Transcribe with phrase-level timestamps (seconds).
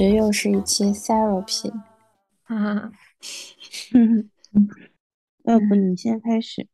[0.00, 1.70] 感觉又是一期 therapy
[2.44, 2.90] 啊，
[5.44, 6.66] 要不你先开始？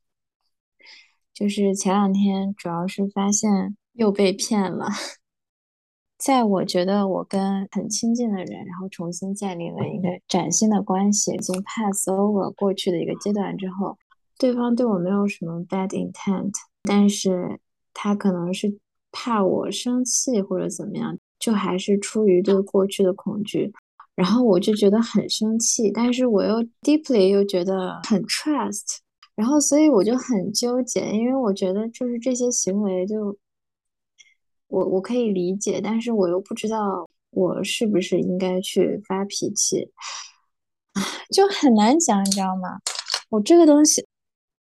[1.34, 4.86] 就是前两天主要是发现又被骗了，
[6.16, 13.98] 在我觉得我跟很亲近的人，然后重新建立了一个崭新的关系，已经 pass over 过去的一个阶段之后，
[14.38, 16.52] 对方对我没有什么 bad intent，
[16.84, 17.58] 但是
[17.92, 18.78] 他可能是
[19.10, 21.18] 怕我生气或者怎么样。
[21.38, 23.72] 就还是出于对过去的恐惧，
[24.14, 28.98] 然后我就觉得很生气，但是我又 deeply 又觉得很 trust，
[29.34, 33.36] 然后所以我就很纠结，因为我觉得就是这些行为就
[34.68, 39.90] 我我可以理解，但是我又不知道我是不是应该去发脾气，
[41.30, 42.80] 就很难讲，你知道吗？
[43.28, 44.04] 我这个东西，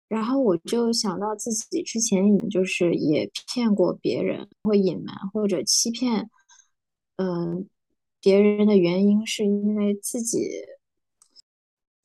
[0.09, 6.29] 然后我就想到自己之前也就是也骗过别人，会隐瞒或者欺骗。
[7.17, 7.69] 嗯，
[8.21, 10.49] 别人的原因是因为自己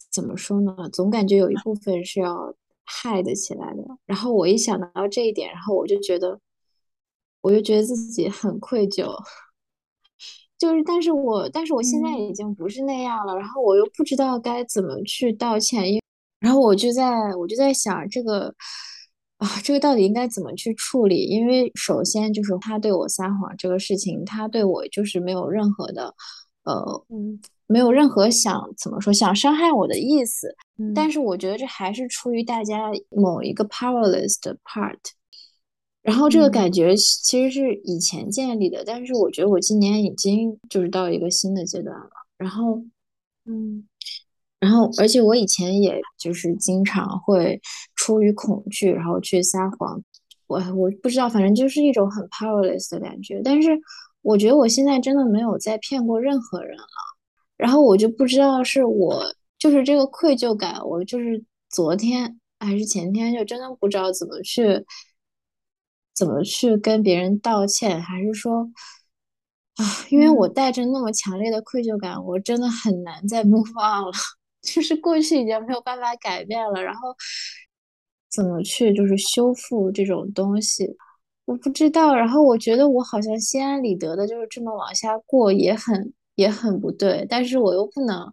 [0.09, 0.89] 怎么说呢？
[0.91, 3.83] 总感觉有一部分是要害得起来的。
[4.05, 6.39] 然后我一想到这一点，然后我就觉得，
[7.41, 9.13] 我就觉得自己很愧疚。
[10.57, 13.35] 就是，但是我，但是我现在已经不是那样了。
[13.35, 15.99] 然后我又不知道该怎么去道歉，因
[16.39, 18.55] 然后我就在，我就在想这个。
[19.41, 21.23] 啊，这个到底应该怎么去处理？
[21.25, 26.13] 因为首先就是他对我撒谎这个事情，他对我就是没有任何的，
[26.63, 27.05] 呃，
[27.65, 30.55] 没有任何想怎么说想伤害我的意思。
[30.93, 34.99] 但是我觉得这还是出于大家某一个 powerless 的 part。
[36.03, 42.11] 然后这个感觉其实是以前建立的，但是我觉得我今年已经就是到一个新的阶段了。
[42.37, 42.83] 然后，
[43.45, 43.87] 嗯。
[44.61, 47.59] 然后，而且我以前也就是经常会
[47.95, 50.01] 出于恐惧，然后去撒谎。
[50.45, 53.41] 我我不知道，反正就是一种很 powerless 的感觉。
[53.43, 53.69] 但是
[54.21, 56.85] 我觉得我现在真的没有再骗过任何人了。
[57.57, 59.23] 然后我就不知道是我
[59.57, 64.85] 就是这个愧疚感，我就是昨天还是前天就真的不知道怎么去
[66.13, 68.69] 怎么去跟别人道歉，还是说
[69.77, 74.11] 啊，因为我带着那么强烈的愧疚感，我真的很难再 move on 了。
[74.61, 77.15] 就是过去已经没有办法改变了，然后
[78.29, 80.87] 怎么去就是修复这种东西，
[81.45, 82.15] 我不知道。
[82.15, 87.25] 然后我觉得我好像心安理得的，就是这么往下过，也很也很不对。
[87.27, 88.31] 但是我又不能，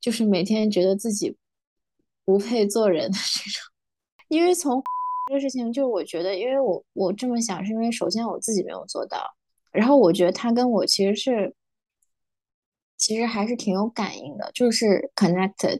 [0.00, 1.36] 就是每天觉得自己
[2.24, 3.62] 不配做人的这种。
[4.28, 4.82] 因为从
[5.28, 9.18] 这个事情，就是我觉得，因为我我这么想，是因为首先我自己没有做到，
[9.70, 11.54] 然后我觉得他跟我其实是。
[13.02, 15.76] 其实还是挺有感应的，就是 connected，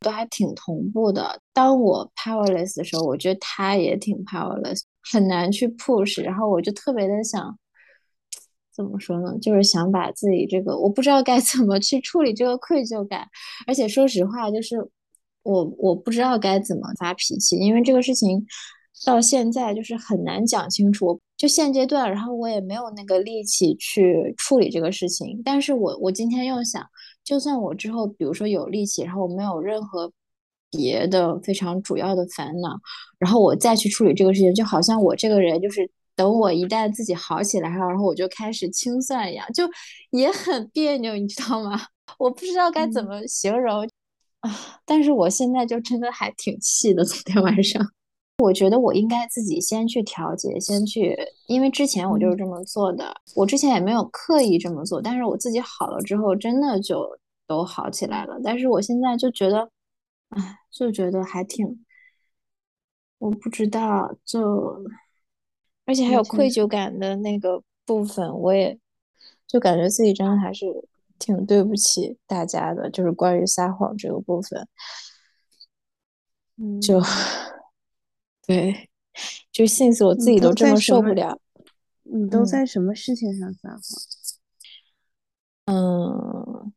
[0.00, 1.40] 都还挺同步的。
[1.52, 4.80] 当我 powerless 的时候，我觉得他也挺 powerless，
[5.12, 6.20] 很难去 push。
[6.24, 7.56] 然后我就特别的想，
[8.74, 9.38] 怎么说呢？
[9.40, 13.28] 就是想把自己这个，我不知道该 怎么去处理这个愧疚感。
[13.68, 14.76] 而且说实话，就是
[15.44, 18.44] 我我不知道该怎么发脾气，因为这个事情
[19.04, 21.20] 到现在就是很难讲清楚。
[21.36, 25.42] 就现阶段，然后我也没有那个力气去处理这个事情。
[25.44, 26.82] 但是我我今天又想，
[27.22, 30.10] 就算我之后比如说有力气，然后我没有任何
[30.70, 32.70] 别的非常主要的烦恼，
[33.18, 39.64] 然后我再去处理这个事情，就好像我这个人就是等我一旦自己好起来了，然后我就开始清算一样，就
[40.12, 41.78] 也很别扭，你知道吗？
[42.18, 43.86] 我不知道该怎么形容
[44.40, 44.80] 啊。
[44.86, 47.86] 但是我现在就真的还挺气的，昨天晚上。
[48.38, 51.16] 我觉得我应该自己先去调节，先去，
[51.46, 58.38] 因为之前我就是这么做的，我之前也没有刻意这么做，但是我自己好了之后，真的就都好起来了。
[58.44, 59.70] 但是我现在就觉得，
[60.28, 61.82] 哎，就觉得还挺，
[63.18, 64.84] 我不知道，就，
[65.86, 68.78] 而且还有愧疚感的那个部分，我也
[69.46, 70.66] 就感觉自己真的还是
[71.18, 74.68] 挺对不起大家的，就是关于撒谎这个部分，
[76.82, 77.00] 就。
[78.46, 78.88] 对，
[79.50, 81.38] 就心思我自己都这么受不了。
[82.04, 83.80] 你都在什么事情上撒谎？
[85.64, 86.72] 嗯，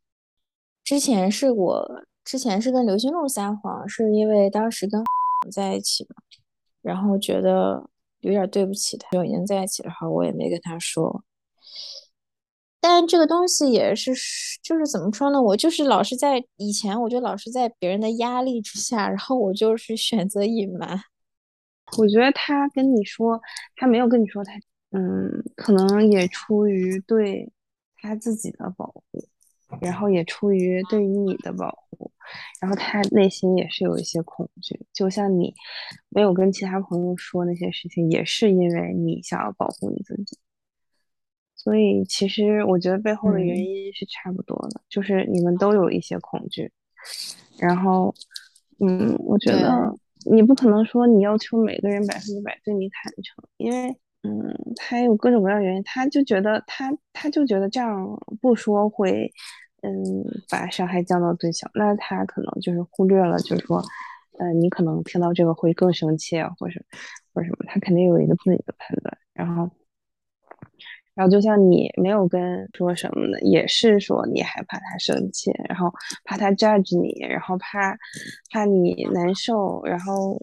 [0.83, 5.03] 之前是我之前是跟刘星路撒谎，是因为当时跟
[5.53, 6.15] 在一起嘛，
[6.81, 7.87] 然后觉得
[8.21, 11.23] 有点对不起他，就已经在一起了，话我也没跟他说。
[12.81, 14.11] 但这个东西也是，
[14.63, 15.39] 就是怎么说呢？
[15.39, 20.99] 我就是老是在以前，我就老是在别人的压力之下，然后我就是选择隐瞒。
[21.97, 23.41] 我觉得他跟你说，
[23.75, 24.53] 他没有跟你说他，
[24.91, 27.51] 嗯，可能也出于对
[27.97, 29.23] 他自己的保护，
[29.81, 32.11] 然后也出于对于你的保护，
[32.61, 35.53] 然后他内心也是有一些恐惧，就像你
[36.09, 40.37] 没有跟其他朋友说那些事情，也是因为你想要保护你自己。
[41.55, 46.71] 所以其实我觉得背后的原嗯，因是差不多的，就是你们都有一些恐惧，
[47.57, 48.15] 然后，
[48.79, 53.89] 嗯，我觉得对你不可能说你要求每个人百分之百对你坦诚，因为，
[54.23, 59.31] 嗯，他有各种各样的原因，他就觉得他他就觉得这样不说会，
[59.81, 59.91] 嗯，
[60.49, 63.81] 把伤害降到最小，那他可能就是忽略了，就是说，
[64.39, 66.81] 呃，你可能听到这个会更生气啊，或者
[67.33, 69.69] 或者什么，他肯定有一个自己的判断，然后。
[71.19, 75.91] 然后就像你没有跟说什么的，也是说你害怕他生气，然后
[76.23, 77.93] 怕他 judge 你，然后怕
[78.49, 80.41] 怕你难受，然后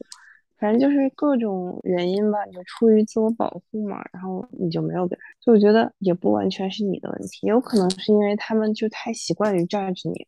[0.58, 5.24] 反正就是各种原因吧，你就出于自我保护嘛，然后你就没有跟他。
[5.40, 10.26] 就我觉得也不完全是你的问题，有可能是因为他们就太习惯于 judge 你，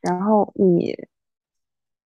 [0.00, 0.94] 然后你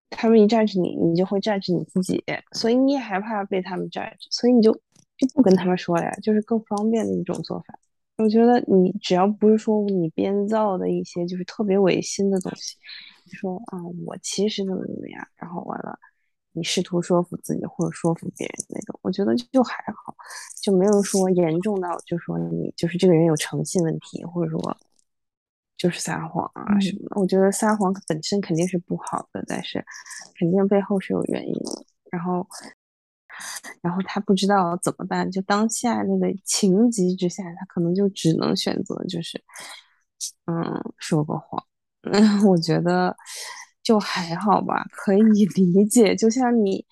[0.08, 4.72] 他们一 judge 你，你就会 judge 你自己，所以你也害怕被他们 judge，所以你就
[5.18, 7.78] 就不跟他们说了呀，就是更方便的一种做法。
[8.16, 12.76] 我觉得你只要不是说你编造的一些就是特别违心的东西，
[13.32, 15.98] 说啊我其实怎么怎么样，然后完了
[16.52, 20.14] 你试图说服自己或者说服别人那种，我觉得就还好，
[20.62, 24.76] 就没有说严重到就说你就是这个人有诚信问题，或者说
[25.76, 26.98] 就是撒谎啊什嗯。
[27.02, 27.20] 么的。
[27.20, 29.84] 我觉得撒谎本身肯定是不好的，但是
[30.36, 31.84] 肯定背后是有原因的。
[32.10, 32.44] 然后
[33.80, 39.42] 然后他不知道怎么办，就当下那个情急之下，他可能就只能选择就是，
[40.46, 41.62] 嗯，说个谎。
[42.02, 42.12] 嗯，
[42.46, 43.16] 我觉得
[43.82, 45.22] 就还好吧，可以
[45.54, 46.14] 理解。
[46.14, 46.84] 就像你，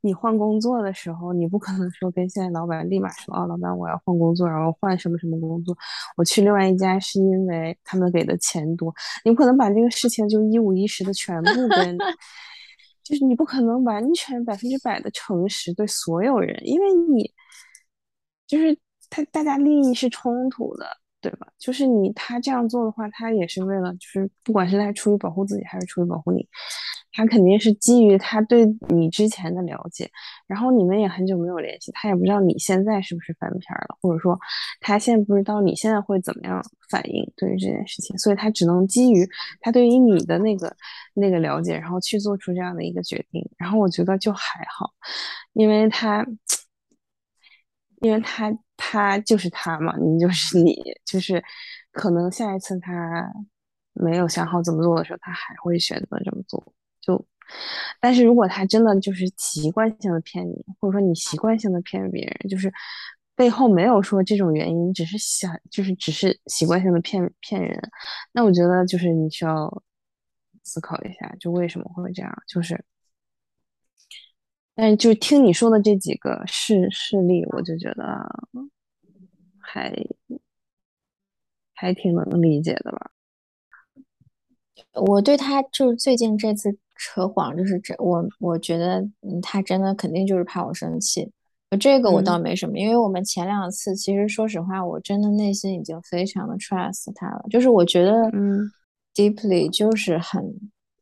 [0.00, 5.76] 你换工作的时候，你不可能说跟现在老板立马说，哦，老板我要换工作，然后换什么什么工作，
[6.16, 8.92] 我去另外一家是因为他们给的钱多，
[9.24, 11.98] 你不可能把这个事情就一五一十的全部跟。
[13.10, 17.28] 就是你不可能完全百分之百的诚实对所有人，因为你
[18.46, 18.78] 就是
[19.10, 20.86] 他，大家利益是冲突的，
[21.20, 21.48] 对吧？
[21.58, 26.48] 就是你他这样做的话，他也是为了，就是不管是他出于保护自己还是出于保护你，
[27.20, 30.10] 他肯定是基于他对你之前的了解，
[30.46, 34.38] 然后你们也很久没有联系，他也不知道你现在是不是翻篇了，或者说
[34.80, 39.28] 他现在不知道你现在会怎么样反应对于这件事情，所以他只能基于
[39.60, 40.74] 他对于你的那个
[41.14, 43.46] 那个了解，然后去做出这样的一个决定。
[43.58, 44.90] 然后我觉得就还好，
[45.52, 46.26] 因为他。
[48.02, 50.74] 因为他他就是他嘛，你就是你，
[51.04, 51.44] 就是
[51.92, 53.30] 可能下一次他
[53.92, 56.72] 没有想好怎么做的时候，他还会选择这么做。
[57.00, 57.26] 就，
[58.00, 62.72] 但是如果他真的就是习惯性的骗你，或者说你习惯性的骗别人，就是
[63.34, 67.80] 背后没有说这种原因，只是想就是只是习惯性的骗骗人，
[68.32, 69.82] 那我觉得就是你需要
[70.62, 72.84] 思考一下，就为什么会这样，就是。
[74.72, 78.04] 但就听你说的这几个事事例，我就觉得
[79.58, 79.92] 还
[81.74, 83.10] 还挺能理解的吧。
[84.94, 91.30] 我对他就是最近这次扯谎，就是这我我觉得，嗯，他真的肯定就是怕我生气。
[91.78, 98.68] 这个我倒嗯没什么，因为我们前两次其实说实话，我真的内心已经非常的 trust 他了，就是我觉得嗯
[99.14, 100.44] deeply 就是很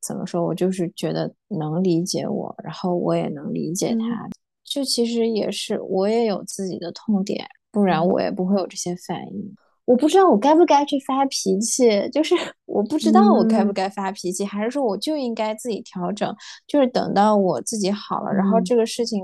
[0.07, 4.29] 怎么说，我就是觉得能理解我，然后我也能理解嗯他。
[4.63, 9.55] 就其实也是我也有自己的痛点，不然我也不会有这些反应。
[9.89, 12.35] 我不知道我该不该去发脾气，就是
[12.67, 13.75] 我不知道我该不嗯。
[13.75, 16.35] 该发脾气，还是说我就应该自己调整，
[16.67, 18.65] 就是等到我自己好了，然后嗯。
[18.65, 19.23] 这个事情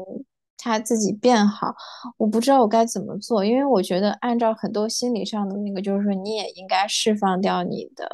[0.56, 1.74] 它自己变好，
[2.16, 8.06] 我不知道我该怎么做，因为我觉得按照很多心理上的那个，就是说你也应该释放掉你的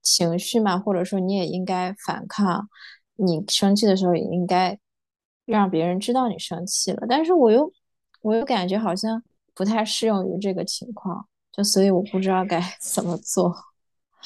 [0.00, 2.68] 情绪嘛，或者说你也应该反抗，
[3.16, 4.78] 你生气的时候也应该
[5.44, 7.68] 让别人知道你生气了，但是我又
[8.22, 9.20] 我又感觉好像
[9.56, 11.26] 不太适用于这个情况。
[11.56, 13.54] 就所以我不知道该 怎么做。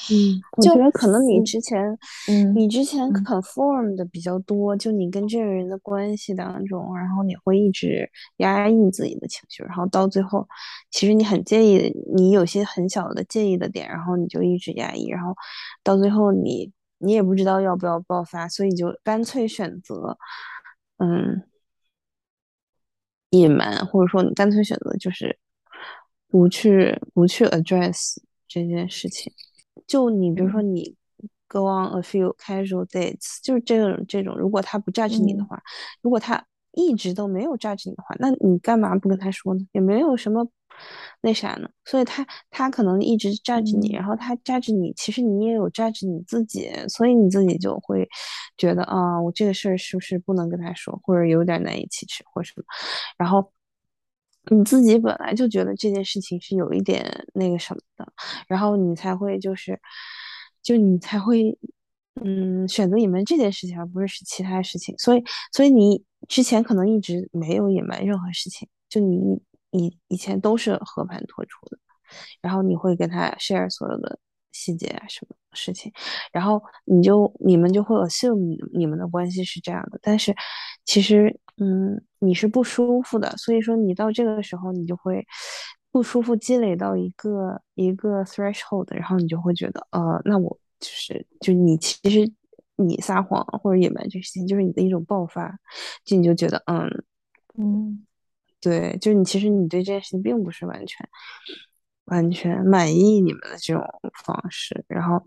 [0.09, 1.79] 嗯，我觉得可能你嗯之前
[2.27, 10.47] 嗯你之前嗯 conform 的比较多，就你跟这个人的关系当中，然后你会一直压抑自己的情绪，然后到最后，
[10.89, 15.35] 其实你很介意，你有些很小的介意的点，然后你就一直压抑，然后
[15.83, 20.17] 到最后你你也不知道要不要爆发，所以就干脆选择
[20.97, 21.43] 嗯
[23.29, 25.37] 隐瞒，或者说你干脆选择就是
[26.31, 28.15] 不去不去 address
[28.47, 29.31] 这件事情。
[29.85, 30.95] 就你比如说嗯你
[31.49, 35.61] go on a few casual dates，就是这种这种，如果他不 judge 你的嗯话，
[36.01, 39.59] 如果他一直都没有 judge 你的话，那你干嘛不跟他说呢？
[39.73, 40.47] 也没有什么
[41.21, 41.69] 那啥呢。
[41.83, 48.07] 所以他他可能一直 judge 你，然嗯后他 judge 你，其实你也有 judge 你自己，所以你自己就会
[48.55, 52.63] 觉得啊，我这个事儿是不是不能跟他说，或者有点难以启齿，或者什么，
[53.17, 53.51] 然后。
[54.49, 58.11] 你自己本来就觉得这件事情是有一点那个什么的，
[58.47, 59.79] 然后你才会就是，
[60.63, 61.55] 就你才会，
[62.23, 64.97] 嗯，选择隐瞒这件事情，而不是是其他事情。
[64.97, 69.17] 所以，所以你之前可能一直没有隐瞒任何事情，就你
[69.69, 71.77] 你以前都是和盘托出的，
[72.41, 74.19] 然后你会跟他 share 所有的
[74.51, 75.91] 细节啊什么事情，
[76.31, 80.35] 然后你就你们就会 assume 你们的关系是这样的，但是
[80.83, 81.39] 其实。
[81.63, 85.23] 嗯，你是不舒服的，所以说你到这个时候，你就会
[85.91, 90.49] 不舒服，积累到一个一个 threshold，然后你就会觉得，呃，那我
[90.79, 92.27] 就是就你其实
[92.77, 95.55] 你撒谎或者隐瞒这个事情，就是你的一种爆发，
[96.03, 96.89] 就你就觉得，嗯
[97.59, 98.07] 嗯，
[98.59, 101.07] 对，就是你其实你对这件事情并不是完全
[102.05, 103.85] 完全满意你们的这种
[104.25, 105.23] 方式，然后。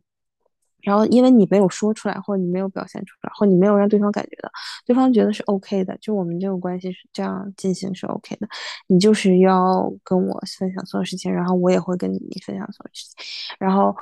[0.85, 4.51] 然后，因为你没有说出来，或者你没有表现出来，或你没有让对方感觉到，
[4.85, 8.47] 对方觉得是 OK 的，就我们这个关系是这样进行是 OK 的。
[8.87, 13.57] 你就是要跟我分享所有事情，然后我也会跟你分享所有事情。
[13.59, 13.97] 然后，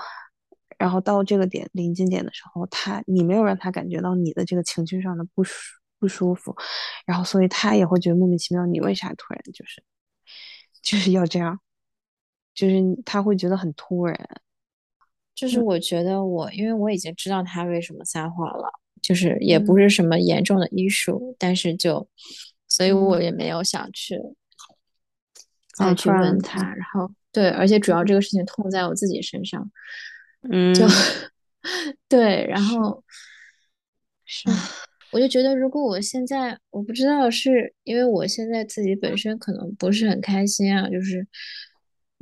[0.76, 5.52] 然后到这个点临近点的时候，他你没有让他感觉到你的这个情绪上的不舒
[6.00, 6.54] 不舒服，
[7.06, 9.82] 然后所以他也会觉得莫名其妙，你为啥突然就是
[10.82, 11.60] 就是要这样，
[12.54, 14.18] 就是他会觉得很突然。
[15.34, 18.70] 就是我觉得我，因为我已经知道他为什么撒谎了，
[19.00, 22.06] 就是也不是什么严重的医术，但是就，
[22.68, 24.20] 所以我也没有想去
[25.74, 26.62] 再去问他。
[26.74, 29.68] 然后对，而且主要这个事情痛在我自己身上，
[30.50, 30.86] 嗯，就
[32.08, 33.02] 对，然后
[34.26, 34.48] 是，
[35.12, 41.26] 我就觉得如果我现在，我不知道是因为我现在自己本身可能不是很开心啊，就是，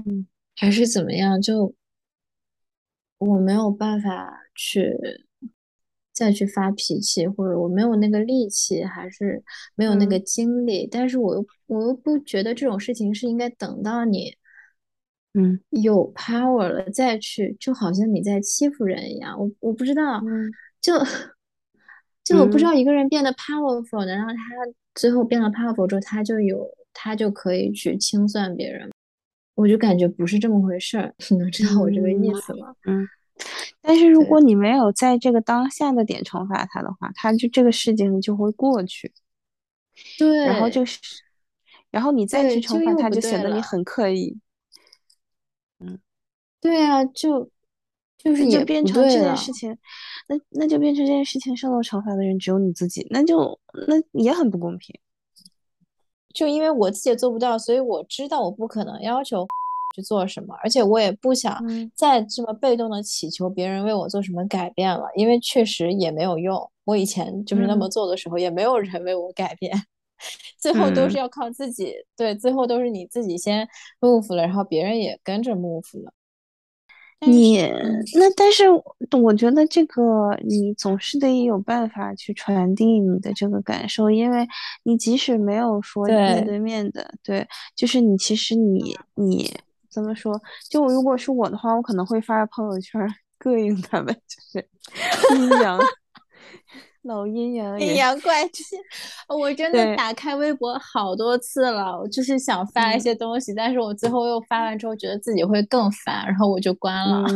[0.06, 0.26] 嗯，
[0.56, 1.74] 还是怎么样就。
[3.20, 4.96] 我没有办法去
[6.12, 9.42] 再去发脾气，或者我没有那个力气，还是
[9.74, 10.88] 没有那个精力。
[10.90, 14.34] 但是我又我又不觉得这种事情是应该等到你，
[15.34, 19.38] 嗯，有 power 了再去，就好像你在欺负人一样。
[19.38, 20.20] 我我不知道，
[20.80, 20.94] 就
[22.24, 24.42] 就我不知道一个人变得 powerful 能让他
[24.94, 28.90] 最后变得 powerful 之后，他就有他就可以去清算别人。
[29.60, 32.74] 我就感觉不是这么回事儿，你能知道我这个意思吗？
[32.86, 33.06] 嗯，
[33.82, 39.12] 但是如果你没有在这个当下的点惩罚他的话，他就这个事情就会过去。
[40.18, 40.98] 对，然后就是，
[41.90, 44.38] 然后你再去惩罚他，就显得你很刻意。
[45.78, 45.98] 嗯，
[46.58, 47.50] 对啊，就
[48.16, 49.76] 就是就变成这件事情，
[50.28, 54.98] 那那就变成这件事情受到惩罚的人只有你自己，那就那也很不公平。
[56.34, 59.46] 就因为我自己也做不到，所以我知道我不可能要求
[59.94, 61.60] 去做什么，而且我也不想
[61.94, 66.70] 再这么被动的祈求别人为我做什么改变了，因为确实也没有用。
[66.84, 69.72] 我以前就是那么做的时候，也没有人为我改变，
[70.58, 71.94] 最后都是要靠自己。
[72.16, 73.68] 对，最后都是你自己先
[74.00, 76.12] move 了，然后别人也跟着 move 了。
[77.26, 77.58] 你
[78.14, 78.64] 那，但是
[79.20, 84.46] 我觉得这个你总是得有办法去传递你的这个感受，因为
[84.84, 87.46] 你即使没有说面对面的，对，
[87.76, 89.52] 就是你其实你你
[89.90, 90.40] 怎么说？
[90.70, 93.00] 就如果是我的话，我可能会发朋友圈
[93.38, 94.68] 膈应他们，就是
[95.36, 95.78] 阴阳。
[97.02, 98.62] 老阴阳，阴阳怪气。
[99.28, 107.26] 我真的打开微博好多次了，我就是想发一些东西，但是我最后又发完之后，觉得自己会更烦，然后我就关了。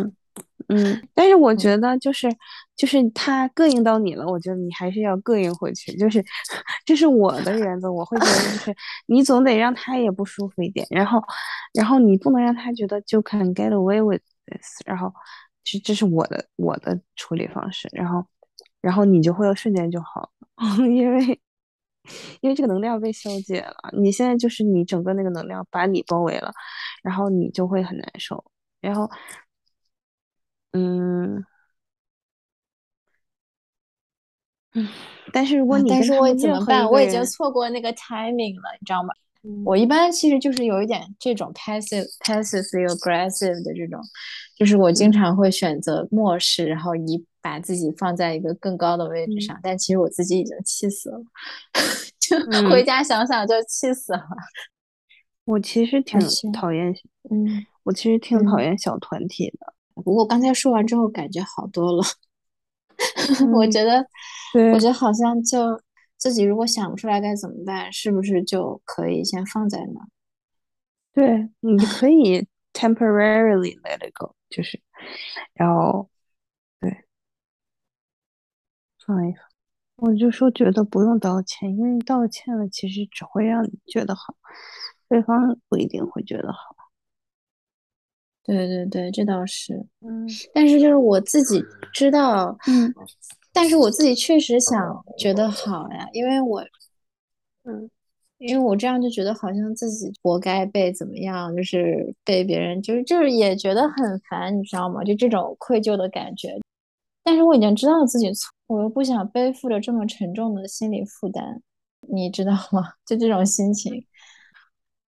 [0.68, 2.28] 嗯，但是我觉得就是
[2.76, 6.22] 就是他膈应到你了，我觉得你还是要膈应回去，就是
[6.84, 8.74] 这是我的原则，我会觉得就是
[9.06, 11.22] 你总得让他也不舒服一点，然后
[11.72, 15.12] 然后你不能让他觉得就 can get away with this，然后
[15.62, 18.24] 这这是我的我的处理方式，然后。
[18.84, 20.28] 然后你就会瞬间就好了，
[20.86, 21.40] 因为
[22.42, 23.74] 因为这个能量被消解了。
[23.98, 26.52] 你现在就是你整个那个能量把你包围了，
[27.02, 28.44] 然后你就会很难受。
[28.82, 29.10] 然后，
[30.72, 31.44] 嗯
[34.74, 34.88] 嗯，
[35.32, 36.90] 但是如果你但是我怎么办？
[36.90, 39.14] 我已经错过那个 timing 了，你知道吗？
[39.64, 44.00] 我一般其实就是有一点这种 passive passive aggressive 的这种，
[44.56, 51.20] 就是我经常会选择漠视，然后以把自己放在一个更高的位置上，但其实我自己已经气死了，
[52.18, 52.38] 就
[52.70, 54.22] 回家想想就气死了。
[55.44, 56.18] 我其实挺
[56.50, 56.94] 讨厌，
[57.30, 59.74] 嗯，我其实挺讨厌小团体的。
[60.02, 62.02] 不过刚才说完之后，感觉好多了。
[63.54, 64.06] 我觉得，
[64.72, 65.78] 我觉得好像就。
[66.24, 70.08] 自己如果想不出来该怎么办，是不是就可以先放在那？
[71.12, 74.80] 对，你可以 temporarily let it go，就是，
[75.52, 76.08] 然后，
[76.80, 77.04] 对，
[79.06, 79.42] 放一放。
[79.96, 84.34] 我就说觉得不用道歉，因为道歉了其实只会让你觉得好。
[85.06, 86.74] 对方不一定会觉得好。
[88.42, 89.74] 对对对，这倒是。
[90.00, 91.62] 嗯但是就是我自己
[91.92, 92.94] 知道，嗯
[93.54, 96.60] 但是我自己确实想觉得好呀，因为我
[97.62, 97.88] 嗯
[98.38, 105.02] 因为我这样就觉得好像自己活该被怎么样，就是被别人就是就是也觉得很烦，你知道吗？
[105.04, 106.60] 就这种愧疚的感觉。
[107.22, 111.62] 但是我已经知道自己错，我又不想背负着这么沉重的心理负担，
[112.12, 112.92] 你知道吗？
[113.06, 114.04] 就这种心情。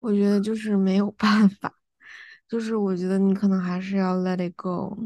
[0.01, 1.75] 我觉得就是没有办法，
[2.49, 4.97] 就是我觉得你可能还是要 let it go。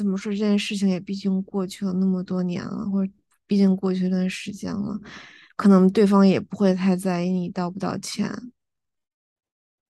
[0.00, 3.12] 怎么说这件事情也毕竟过去了那么多年了，或者
[3.46, 4.98] 毕竟过去一段时间了，
[5.56, 8.50] 可能对方也不会太在意你道不道歉。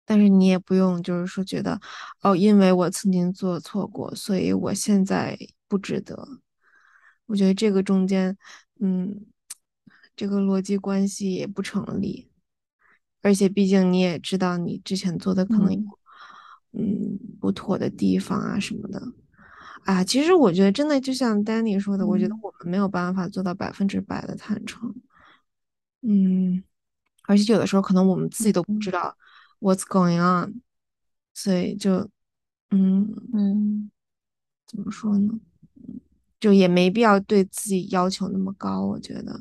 [0.05, 1.81] 但是你也不用就是说觉得
[2.23, 5.37] 哦，因为我曾经做错过，所以我现在
[5.67, 6.41] 不值得。
[7.27, 8.39] 我觉得这个中间，
[8.79, 9.27] 嗯，
[10.15, 12.31] 这个逻辑关系也不成立。
[13.23, 15.99] 而且毕竟你也知道，你之前做的可能有，
[16.71, 19.03] 嗯，不妥的地方啊什么的，
[19.85, 24.95] 啊，其实我觉得真的就像丹尼说的，我觉得我们没有办法做到百分之百的坦诚，
[26.03, 26.63] 嗯，
[27.25, 29.17] 而且有的时候可能我们自己都不知道
[29.61, 30.61] what's going on，
[31.35, 32.09] 所以就，
[32.71, 33.91] 嗯嗯，
[34.67, 35.39] 怎么说呢？
[36.41, 39.41] 就也没必要对自己要求那么高，我觉得，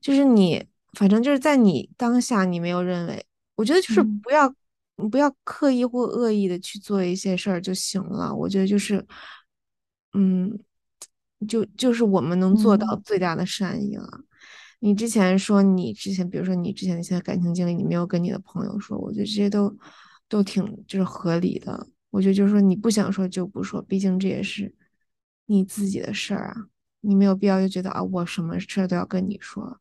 [0.00, 0.64] 就是你。
[0.96, 3.26] 反正就是在你当下，你没有认为，
[3.56, 4.48] 我觉得就是不要
[5.10, 8.32] 不要刻意或恶意的去做一些事儿就行了。
[8.32, 9.04] 我觉得就是，
[10.14, 10.58] 嗯，
[11.46, 14.08] 就就是我们能做到最大的善意了。
[14.80, 19.74] 你之前说你之前，比如说你之前的一些感情经历，你没有跟你的朋友说，我觉得这些都
[20.28, 21.88] 都挺就是合理的。
[22.10, 24.74] 我觉得就是说你不想说就不说，毕竟这也是
[25.46, 26.54] 你自己的事儿啊，
[27.00, 29.80] 你没有必要就觉得啊，我什么事儿都要跟你说。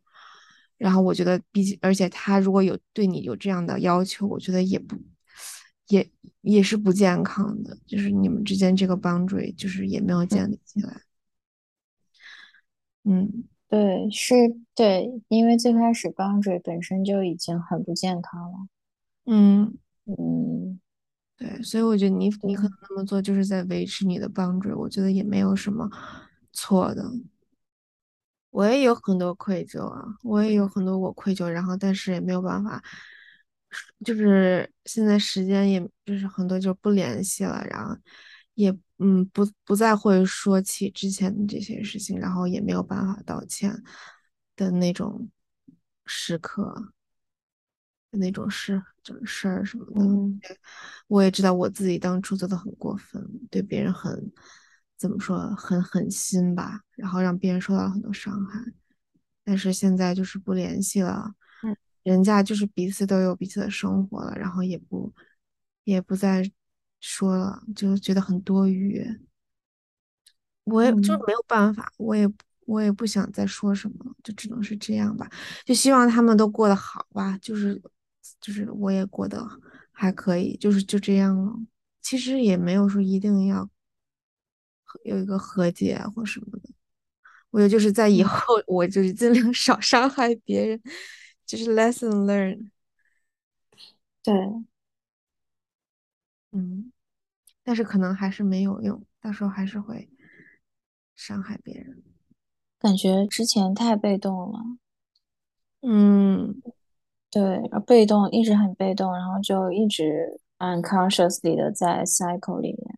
[0.77, 4.97] 然后我觉得，毕竟，而且他如果有对你有这样的要求，我觉得也不，
[5.93, 11.01] 也也是不健康的，就是你们之间这个 boundary 就是也没有建立起来。
[13.03, 14.33] 嗯，对，是，
[14.73, 18.57] 对，因为最开始 boundary 本身就已经很不健康了。
[19.25, 20.79] 嗯嗯，
[21.37, 25.89] 对，所以我觉得你你可能那么做就是在维持你的 boundary，我觉得也没有什么
[26.51, 27.11] 错的。
[28.51, 32.83] 我也有很多愧疚啊，我也有很多我愧疚，然后但是也没有办法，
[34.05, 37.95] 就是现在时间也就是很多就不联系了，然后
[38.53, 43.83] 也嗯不不再会说起之前的这些事情，然后也没有办法道歉
[44.55, 45.29] 的那种
[46.05, 46.93] 时刻，
[48.11, 49.85] 那种事就是事儿什么
[50.41, 50.55] 的，
[51.07, 54.31] 我也知道我自己当初做的很过分，对别人很。
[54.95, 58.61] 怎么说很狠心吧，然后让别人受到了很多伤害，
[59.43, 61.42] 但是现在就是不联系了，嗯，
[62.03, 65.11] 人家就是彼此都有彼此的生活了，然后也不
[65.83, 66.49] 也不再
[66.99, 69.03] 说了，就觉得很多余，
[70.65, 72.29] 我也就没有办法，我也
[72.65, 75.29] 我也不想再说什么了，就只能是这样吧，
[75.65, 77.81] 就希望他们都过得好吧，就是
[78.39, 79.47] 就是我也过得
[79.91, 81.53] 还可以，就是就这样了，
[82.01, 83.69] 其实也没有说一定要。
[85.05, 86.69] 有一个和解或什么的，
[87.49, 90.79] 我觉得就是在以后，我就是尽量少伤害别人，
[91.55, 92.71] 就是 lesson learn。
[94.23, 94.33] 对，
[96.51, 96.91] 嗯，
[97.63, 100.09] 但是可能还是没有用，到时候还是会
[101.15, 102.01] 伤害别人。
[102.79, 104.59] 感觉之前太被动了。
[105.81, 106.59] 嗯，
[107.29, 112.92] 对，被动一直很被动，然后就一直 unconsciously 的在 cycle 里面。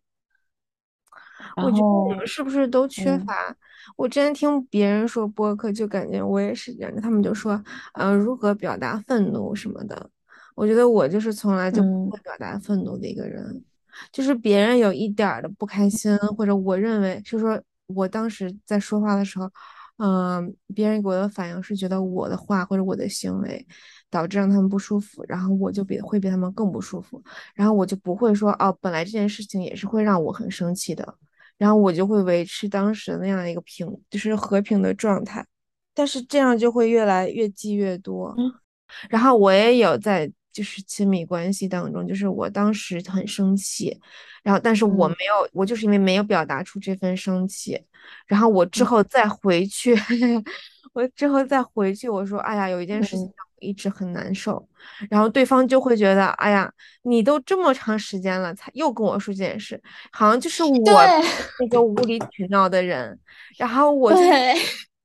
[1.58, 3.56] 我觉得我们是不是都缺乏？
[3.96, 7.02] 我之前听别人说播客，就感觉我也是这样。
[7.02, 7.62] 他们就说，
[7.94, 10.10] 嗯，如何表达愤怒什么的。
[10.56, 13.64] 我觉得我就是从来就不会表达愤怒的一个人。
[14.12, 19.50] 就是别人有一点的不开心，或者我认为，就说我当时在说话的时候，
[19.98, 23.66] 嗯，别人给我的反应是觉得我的话或者我的行为
[24.10, 31.16] 导致让他们不舒服，然后我就比会比他们更不舒服，然后我就不会说，哦，本来这件事情也是会让我很生气的。
[31.58, 35.46] 然后我就会维持当时那样的一个平，就是和平的状态，
[35.94, 38.36] 但是这样就会越来越积越多。
[39.10, 43.98] 然后我也有在就是亲密关系当中，就是我当时很生气，
[44.44, 47.82] 然后但是我没有，我就是因为没有表达出这份生气，
[48.28, 49.96] 然后我之后再回去，
[50.94, 53.30] 我之后再回去，我说，哎呀，有一件事情。
[53.66, 54.66] 一直很难受，
[55.10, 60.82] 然后对方就会觉得，哎呀，你都这么长时间了，才又跟我说这件事，好像就是我
[61.60, 63.20] 那个无理取闹的人，
[63.58, 64.20] 然后 我就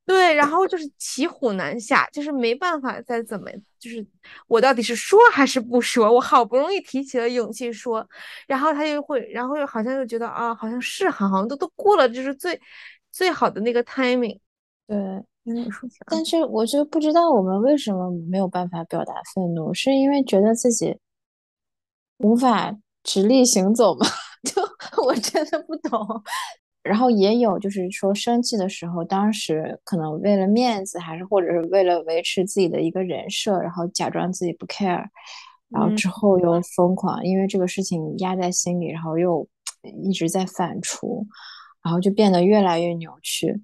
[0.06, 4.04] 对，然后就是骑虎难下，就是没办法再怎么，就是
[4.48, 6.12] 我到底是说还是不说？
[6.12, 8.04] 我好不容易提起了勇气说，
[8.48, 12.60] 然后他就会，然后又好像又觉得啊，好像是好像都都过了，就是最
[13.12, 14.40] 最好的那个 timing。
[14.88, 14.96] 对，
[16.07, 20.96] 但是我就不知道我们为什么没有办法表达愤怒，是因为觉得自己
[22.18, 24.07] 无法直立行走吗？
[24.44, 24.62] 就
[25.05, 26.22] 我真的不懂。
[26.83, 35.05] 然后也有，就是说生气的时候，当时可能为了面子，还是或者是为了维持自己的一个人设，然后假装自己不 care，
[35.68, 39.46] 然后之后又疯狂，因为这个事情压在心里，然后又
[40.03, 41.26] 一直在反刍，
[41.83, 43.61] 然后就变得越来越扭曲。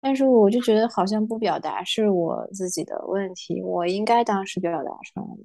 [0.00, 5.42] 但是我就觉得好像不表达是我自己的问题，我应该当时表达出来的。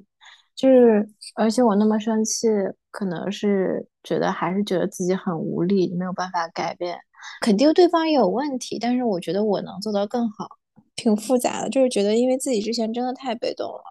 [0.55, 2.47] 就是，而且我那么生气，
[2.89, 6.97] 可能是觉得还是觉得自己很无力，没有办法改变。
[7.41, 10.47] 肯定对方也有问题，但是我觉得我能做到更好。
[10.95, 13.83] 挺复杂的，就是觉得因为自己之前真的太被动了，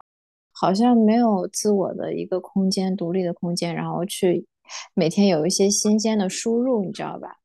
[0.53, 4.47] 好像没有自我的一个空间、独立的空间，然后去
[4.95, 7.37] 每天有一些新鲜的输入，你知道吧？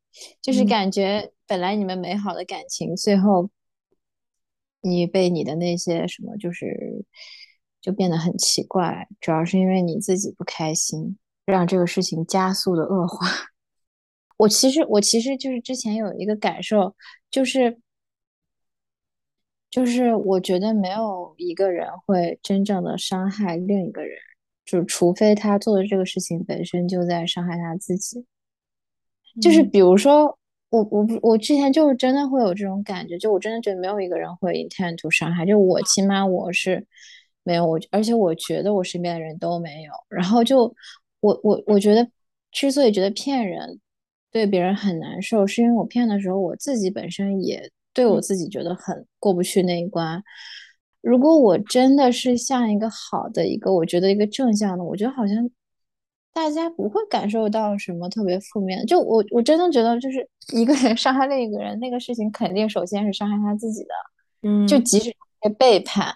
[0.41, 3.49] 就是感觉本来你们美好的感情，最后
[4.79, 7.03] 你被你的那些什么，就是。
[7.81, 13.25] 就变得很奇怪，主要是因为你自己不开心，让这个事情加速的恶化。
[14.35, 16.93] 我其实，我其实就是之前有一个感受，
[17.31, 17.79] 就是，
[19.71, 24.19] 就是我觉得没有一个人会真正的伤害另一个人，
[24.65, 28.25] 就除非他做的这个事情本身就在伤害他自己。
[29.41, 30.37] 就是比如说，
[30.69, 36.85] 我我不我之前就是真的会有这种感觉，就我真的觉得没有一个人会 intend to 伤害，就我起码我是。
[37.43, 39.91] 没有我，而且我觉得我身边的人都没有。
[40.09, 40.71] 然后就
[41.21, 42.07] 我我我觉得，
[42.51, 43.79] 之所以觉得骗人
[44.29, 50.21] 对别人很难受，是因为我骗的时候，我自己本身也对我自己觉得很过不去那一关。
[51.01, 55.49] 如果我真的是像一个好的一个，我觉得一个正向的，我觉得好像
[56.33, 58.85] 大家不会感受到什么特别负面。
[58.85, 63.89] 就我我真的觉得，就是 一个人伤害另一个人，那个事情肯定首先是伤害他自己的。
[64.43, 66.13] 嗯，就即使被背叛。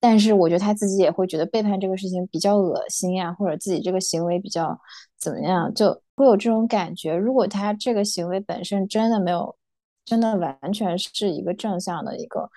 [0.00, 4.78] 但是我觉得他自己也会觉得背叛这个事情比较恶心呀，或者自己这个行为比较
[5.18, 7.16] 怎么样，就会有这种感觉。
[7.16, 9.56] 如果他这个行为本身真的没有，
[10.04, 12.48] 真的完全是一个正向的一个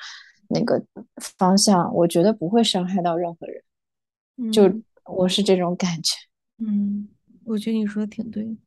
[0.50, 0.80] 那个
[1.40, 3.64] 方向，我觉得不会伤害到任何人。
[4.54, 4.72] 就
[5.06, 6.14] 我是这种感觉。
[6.16, 6.31] 嗯，
[7.44, 8.58] 我觉得你说的挺对。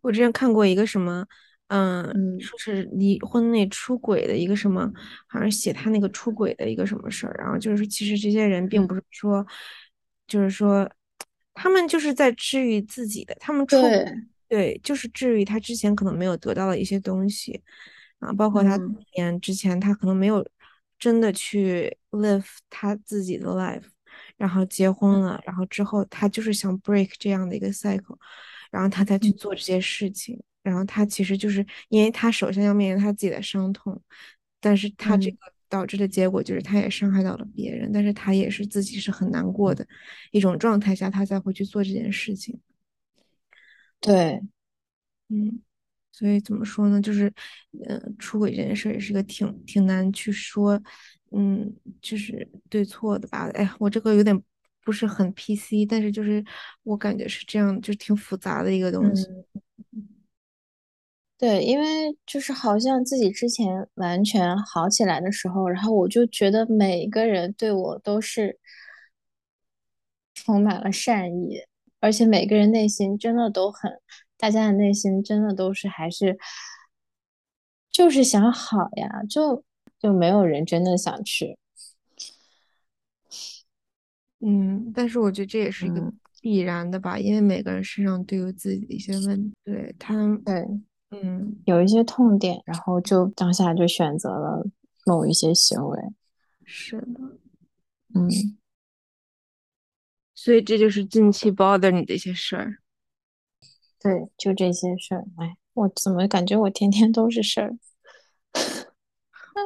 [0.00, 1.26] 我之前看过一个什么。
[1.70, 4.90] 嗯，说是离婚内出轨的一个什么，
[5.26, 9.46] 好像写他那个出轨的一个什么事儿，然后就是说其实这些人并不是说，
[10.26, 10.90] 就是说，
[11.52, 13.76] 他们就是在治愈自己的，他们出
[14.48, 17.62] 对，就是治愈他之前可能没有得到的一些东西。
[18.20, 18.80] 啊，包括他
[19.14, 20.42] 年之前他可能没有
[20.98, 23.84] 真的去 live 他自己的 life，
[24.38, 28.16] 然后结婚了，然后之后他就是想 break 这样的一个 cycle，
[28.70, 30.42] 然后他才去做这些事情。
[30.62, 34.00] 然后他其实就是因为他首先要面临他自己的伤痛，
[34.60, 39.86] 但是他这个导致的结果就是他也伤害到了别人，但是他也是自己是很难过的
[40.30, 42.60] 一种状态下，他才会去做这件事情。
[44.00, 44.42] 对，
[45.28, 45.62] 嗯，
[46.12, 47.00] 所以怎么说呢？
[47.00, 47.32] 就是，
[47.86, 50.82] 呃，出轨这件事也是个挺挺难去说，
[51.30, 53.48] 嗯，就是对错的吧？
[53.54, 54.42] 哎，我这个有点
[54.84, 56.44] 不是很 PC，但是就是
[56.82, 59.26] 我感觉是这样，就挺复杂的一个东西。
[61.36, 68.58] 对，因为就是好像自己之前完全好起来的时候，然后我就觉得每个人对我都是
[70.34, 71.60] 充满了善意，
[72.00, 74.00] 而且每个人内心真的都很，
[74.36, 76.36] 大家的内心真的都是还是
[77.92, 79.62] 就是想好呀，就
[79.98, 81.58] 就没有人真的想去。
[84.40, 90.66] 嗯，但是我觉得这也是一个必然的吧，因为每个人身上都有自己的一些问题，对他，对。
[91.10, 94.66] 嗯，有一些痛点，然后就当下就选择了
[95.06, 95.98] 某一些行为。
[96.64, 97.38] 是的，
[98.14, 98.28] 嗯，
[100.34, 102.76] 所以这就是近期 bother 你的一些事儿。
[103.98, 105.24] 对，就这些事儿。
[105.38, 107.78] 哎，我怎么感觉我天天都是事儿？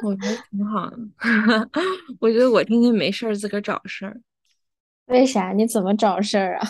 [0.03, 0.99] 我觉得挺好的。
[2.21, 4.21] 我觉得我天天没事儿，自个儿找事儿。
[5.07, 5.53] 为啥？
[5.53, 6.69] 你怎么找事儿啊？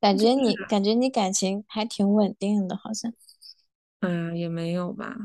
[0.00, 3.12] 感觉你感觉你感情还挺稳定的，好像。
[4.00, 5.16] 嗯，也没有吧，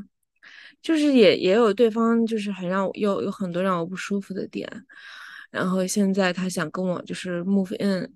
[0.80, 4.66] 就是也也有对方，就是很让我有有很多让我不舒服的点，
[5.50, 8.10] 然后现在他想跟我就是 move in，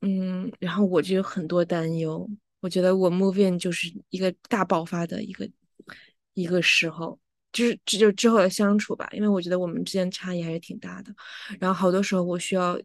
[0.00, 2.28] 嗯，然后我就有很多担忧，
[2.60, 5.48] 我觉得我 move in 就是一个大爆发的一个
[6.34, 7.18] 一个时候，
[7.50, 11.14] 就是这就之后的相处吧，因为我觉得我们之间差异还是挺大的，
[11.58, 12.78] 然后好多时候我需要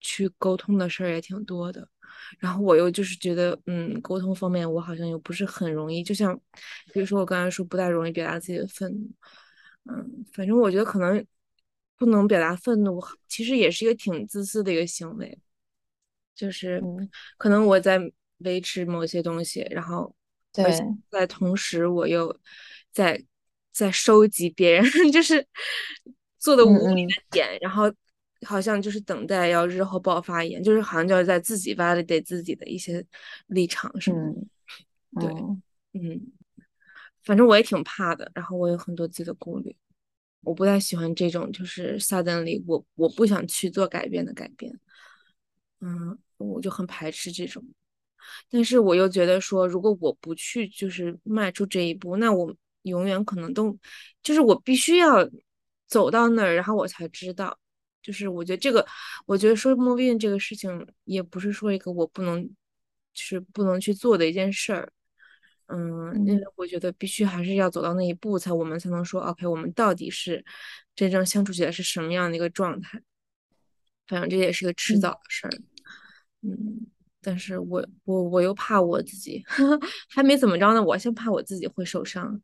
[0.00, 1.88] 去沟通的事儿也挺多的，
[2.38, 6.36] 然后我又就是觉得，嗯，沟通方面我好像又不是很容易，就像
[6.92, 9.08] 比如说我刚才说不太容易表达自己的愤怒，
[9.92, 11.24] 嗯，反正我觉得可能
[11.96, 15.38] 不能表达愤怒，其实也是一个挺自私的一个行为，
[16.34, 16.82] 就是
[17.36, 18.00] 可能我在
[18.38, 20.14] 维持某些东西，然后
[20.52, 20.64] 对，
[21.08, 22.36] 在同时我又
[22.90, 23.24] 在。
[23.78, 25.46] 在收集别人 就是
[26.36, 27.84] 做的无理的点，然后
[28.44, 33.06] 好像就是等待要日后爆发一样，就是好像就要在自己 validate 自己的一些
[33.46, 34.34] 立场什么
[35.12, 35.20] 的。
[35.20, 35.30] 对，
[35.92, 36.20] 嗯，
[37.22, 39.76] 反正我也挺怕的，然后我有很多自己的顾虑，
[40.42, 44.76] 我不太喜欢这种就是 suddenly 我我不想去做改变的改变，
[45.80, 47.64] 嗯，我就很排斥这种，
[48.50, 52.52] 但是我又觉得说，如果我不去就是迈出这一步，那我。
[52.88, 53.76] 永远可能都，
[54.22, 55.28] 就是我必须要
[55.86, 57.58] 走到那儿，然后我才知道。
[58.00, 58.86] 就是我觉得这个，
[59.26, 62.42] 我觉得说 move in 这个事情，也不是说一个我不能，
[63.12, 64.90] 就是不能去做的一件事儿。
[65.66, 70.42] 嗯，因为我觉得必须还是要走到那一步，才我们才能说 OK，我们到底是
[70.94, 73.02] 真正相处起来是什么样的一个状态。
[74.06, 75.50] 反正这也是个迟早的事儿。
[76.42, 76.86] 嗯。
[77.20, 79.44] 但是我我我又怕我自己
[80.08, 82.40] 还没怎么着呢，我先怕我自己会受伤，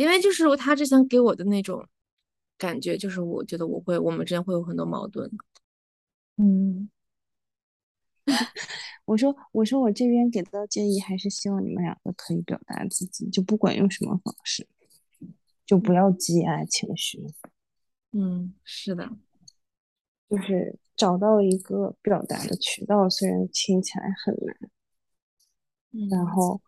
[0.00, 1.86] 因为就是他之前给我的那种
[2.56, 5.30] 感觉，就是我觉得我会我们之间会有很多矛盾。
[6.38, 6.88] 嗯，
[9.04, 14.66] 我说我说我这边给到建议，还是希望你们两个可以表达自己，就不管用什么方式，
[15.66, 17.22] 就不要积压情绪。
[18.12, 19.10] 嗯，是的，
[20.30, 20.78] 就是。
[20.96, 26.60] 找到一个表达的渠道，虽然听起来很难，然后，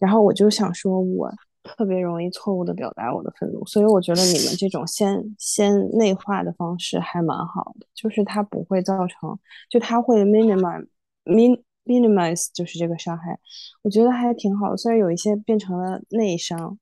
[0.00, 10.86] 然后我就想说，我特别容易错误的表达我的愤怒，所以我觉得你们这种先先内化的方式还蛮好的，就是它不会造成，就它会 minimize
[11.24, 13.38] min minimize 就是这个伤害，
[13.82, 16.78] 我觉得还挺好的，虽然有一些变成了内伤，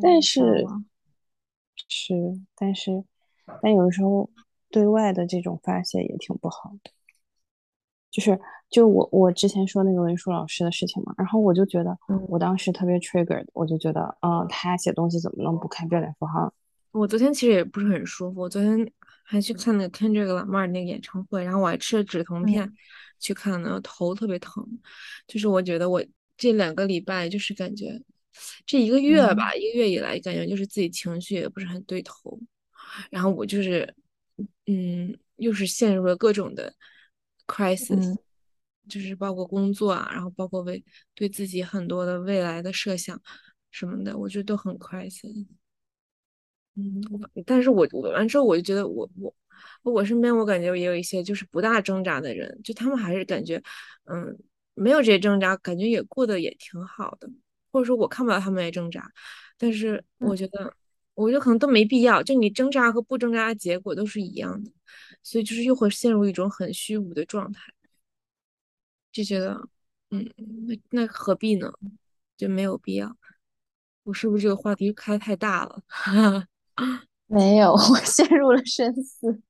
[0.00, 0.66] 但是
[1.88, 2.14] 是，
[2.54, 3.04] 但是。
[3.60, 4.30] 但有的时候，
[4.70, 6.92] 对外的这种发泄也挺不好的。
[8.12, 11.98] 就是，就我我之前说那个文书老师的事情嘛，然后我就觉得，
[12.28, 16.52] 我当时特别 triggered，我就觉得，嗯，他写东西怎么能不看标点符号？
[16.92, 18.86] 我昨天其实也不是很舒服，我昨天
[19.24, 22.70] 还去看那个 Kendrick Lamar 那个演唱会，然后我还吃了止疼片
[23.18, 24.62] 去看的，头特别疼。
[25.26, 26.04] 就是我觉得我
[26.36, 27.98] 这两个礼拜，就是感觉
[28.66, 32.38] 这一个月吧，一个月以来，感觉就是自己情绪也不是很对头。
[33.10, 33.94] 然后我就是，
[34.66, 36.74] 嗯，又是陷入了各种的
[37.52, 38.16] crisis，
[38.88, 40.82] 就是包括工作啊，然后包括为
[41.14, 43.20] 对自己很多的未来的设想
[43.70, 45.46] 什么的，我觉得都很 crisis。
[46.76, 47.02] 嗯，
[47.44, 49.34] 但是我我完之后，我就觉得我我
[49.82, 53.62] 我身边我感觉也有一些就是不大挣扎的人，就他们还是感觉，
[54.04, 54.38] 嗯，
[54.74, 57.28] 没有这些挣扎，感觉也过得也挺好的，
[57.70, 59.12] 或者说我看不到他们也挣扎，
[59.58, 60.74] 但是我觉得。
[61.14, 64.70] 我觉得可能都没必要，就你挣扎和不挣扎的结果都是一样的，
[65.22, 67.60] 所以就是又会陷入一种很虚无的状态，
[69.12, 69.68] 就觉得，
[70.10, 70.28] 嗯，
[70.66, 71.72] 那那何必呢？
[72.36, 73.16] 就没有必要。
[74.02, 75.82] 我是不是这个话题开太大了？
[77.26, 79.40] 没有，我陷入了深思。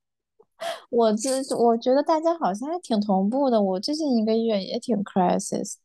[0.90, 3.60] 我这我觉得大家好像还挺同步的。
[3.60, 5.76] 我最近一个月也挺 crisis。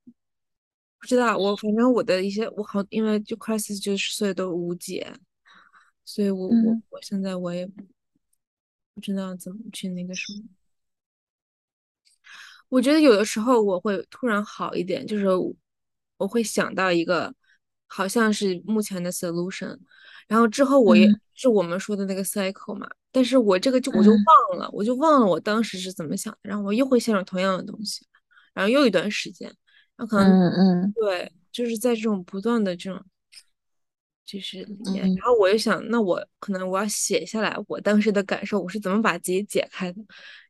[1.00, 5.12] 不知道，我反正我的一些我好，因为就 crisis 就是所有都无解。
[6.04, 7.70] 所以，我我我现在我也
[8.98, 10.44] 不知道怎么去那个什么。
[12.68, 15.28] 我觉得有的时候我会突然好一点，就是
[16.18, 17.32] 我会想到一个
[17.86, 19.78] 好像是目前的 solution，
[20.28, 28.04] 然后之后我也是我们说的那个 cycle 嘛，但是我这个就我就忘了，我就忘了我当时是怎么想的，然后我又会陷入同样的东西，
[28.56, 29.48] 然后又一段时间，
[29.96, 33.06] 然后可能嗯嗯对，就是在这种不断的这种。
[34.28, 40.02] 就是里面，然后我又想，那我可能我要写下来我当时的感受，我是怎么把自己解开的，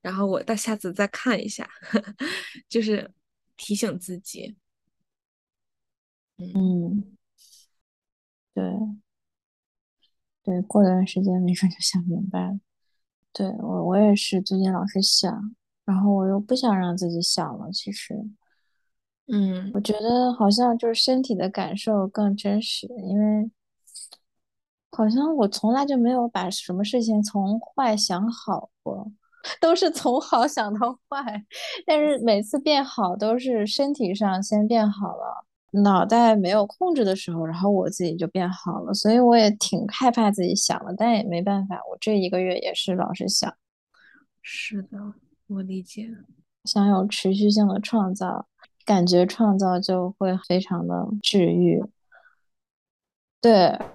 [0.02, 1.70] 然后我到下次再看一下，
[2.68, 3.12] 就是
[3.56, 4.58] 提醒自己。
[6.38, 7.16] 嗯，
[8.56, 8.64] 对，
[10.44, 12.60] 对，过段时间没准就想明白了。
[13.32, 17.72] 对我，我也是最近老是想，然后我又不想让自己想了。
[17.72, 18.16] 其实，
[19.28, 23.52] 嗯，我觉得好像就是身体的感受更真实，因为。
[24.92, 29.12] 好像我从来就没有把什么事情从坏想好过，
[29.62, 31.46] 都是从好想到坏。
[31.86, 35.46] 但是每次变好都是身体上先变好了，
[35.84, 43.54] 脑袋没有控制的时候，然后我自己就变好了，所以我也挺害怕自己想了，但也没办法，我这一个月也是老是想。
[44.42, 45.14] 是的，
[45.48, 46.10] 我理解。
[46.64, 48.48] 想有持续性的创造，
[48.86, 51.84] 感觉创造就会非常的治愈。
[53.48, 53.54] 对，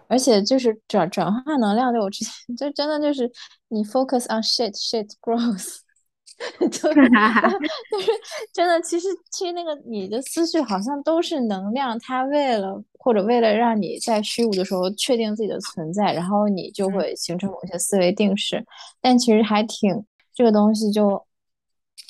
[0.09, 3.31] 而且就是转转化能量，对我之前 就真的就是
[3.69, 5.81] 你 focus on shit shit growth，
[6.71, 6.95] 就是
[7.93, 8.11] 就是
[8.51, 18.65] 真的，其实其实那个你的思绪好像都是能量，它为了或者为了让你在虚无的时候确定自己的存在，然后你就会形成某些思维定式，
[19.03, 21.23] 但其实还挺这个东西就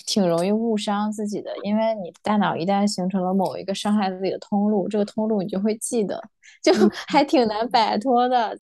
[0.06, 6.22] 挺容易误伤自己的，因为你大脑一旦形成了某一个伤害自己的通路，这个通路你就会记得。
[6.62, 6.72] 就
[7.08, 8.56] 还挺难摆脱的，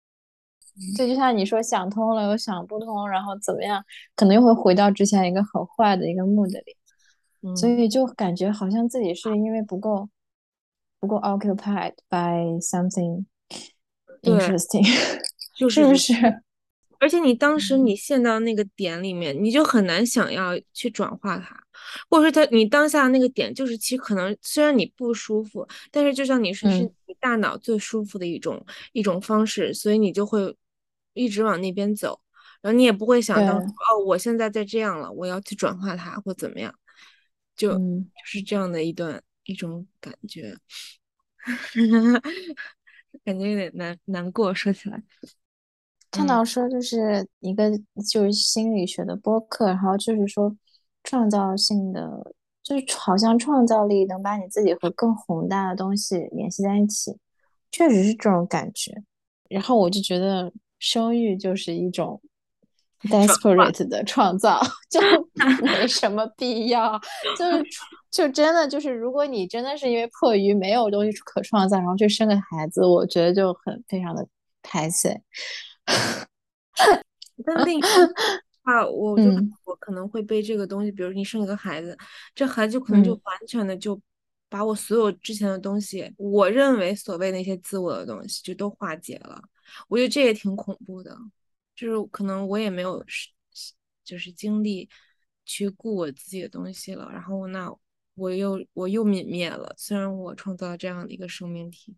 [0.96, 10.08] 这就像你说想通了又想不通，然后怎么样，可能又会回到之前一个很坏的一个 mood 里，所以就感觉好像自己是因为不够
[11.00, 13.24] 不够 occupied by something
[14.22, 14.84] interesting，
[15.68, 16.14] 是不是？
[16.98, 21.62] 而且你当时你陷到那个点里面，你就很难想要去转化它，
[22.10, 30.56] 或者说他你当下那个点就是其实可能虽然你不舒服，但是就像你说是你大脑最舒服的一种一种方式，所以你就会
[31.14, 32.20] 一直往那边走，
[32.62, 36.74] 然后你也不会想到哦，我现在在这样了，我要去转化它或怎么样，
[37.56, 37.78] 就就
[38.24, 40.56] 是这样的一段一种感觉，
[43.24, 45.02] 感觉有点难难过，说起来。
[46.10, 47.70] 看到说就是一个
[48.10, 50.54] 就是心理学的播客，然后就是说
[51.04, 57.16] 创造性的，就是好像创造力能把你自己和更宏大的东西联系在一起，
[57.70, 58.92] 确实是这种感觉。
[59.48, 62.20] 然后我就觉得生育就是一种
[63.08, 65.00] desperate 的创造， 就
[65.62, 66.98] 没什么必要。
[67.38, 67.64] 就是
[68.10, 74.26] 就真的就是，如果你真的是因为迫于没有东西可创造，然后去生个孩子，我觉得就很非常的
[74.62, 75.12] 开心。
[77.44, 77.82] 但另一
[78.62, 79.24] 话，我就
[79.64, 81.96] 我可能会被这个东西，比如你生一个孩子，
[82.34, 84.00] 这孩子就可能就完全的就
[84.48, 89.40] 把我所有之前的东西，我认为所谓那些自我的东西，就都化解了。
[89.88, 91.16] 我觉得这也挺恐怖的，
[91.74, 93.04] 就是可能我也没有
[94.04, 94.88] 就是精力
[95.44, 97.74] 去顾我自己的东西了，然后那
[98.14, 99.74] 我又我又泯灭了。
[99.78, 101.96] 虽然我创造了这样的一个生命体，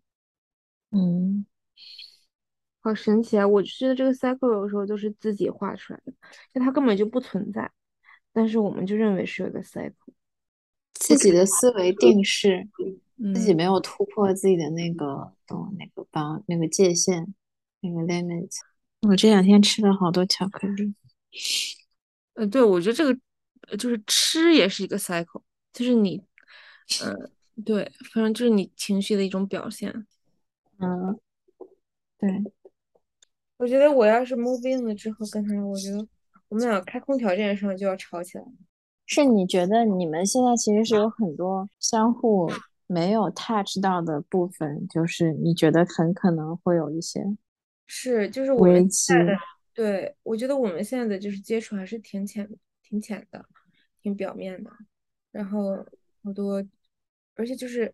[0.91, 1.45] 嗯。
[2.83, 3.47] 好神奇啊！
[3.47, 6.11] 我觉得这个 cycle 有时候都是自己画出来的，
[6.51, 7.71] 就它根本就不存在，
[8.33, 9.93] 但是我们就认为是有个 cycle，
[10.95, 12.67] 自己的思维定式，
[13.35, 17.33] 自己没有突破自己的那个懂那个帮那个界限
[17.81, 18.49] 那个 limit。
[19.01, 20.95] 我这两天吃了好多巧克力。
[22.33, 26.23] 呃，对，我觉得这个就是吃也是一个 cycle，就是你，
[27.03, 27.31] 嗯，
[27.63, 30.07] 对，反正就是你情绪的一种表现。
[30.79, 31.19] 嗯，
[32.17, 32.43] 对。
[33.61, 36.07] 我觉得我要是 move in 了之后跟他，我觉得
[36.49, 38.51] 我们俩开空调这件事就要吵起来了。
[39.05, 42.49] 是你觉得你们现在其实是有很多相互
[42.87, 47.23] 没有 touch 到的部分，就是你觉得很可能会有一些
[47.85, 49.39] 是，就是我们现在的
[49.75, 52.49] 对，我觉得我们现在的就是接触还是挺浅、
[52.81, 53.45] 挺浅的、
[54.01, 54.71] 挺表面的，
[55.31, 55.85] 然后
[56.23, 56.65] 好多，
[57.35, 57.93] 而且就是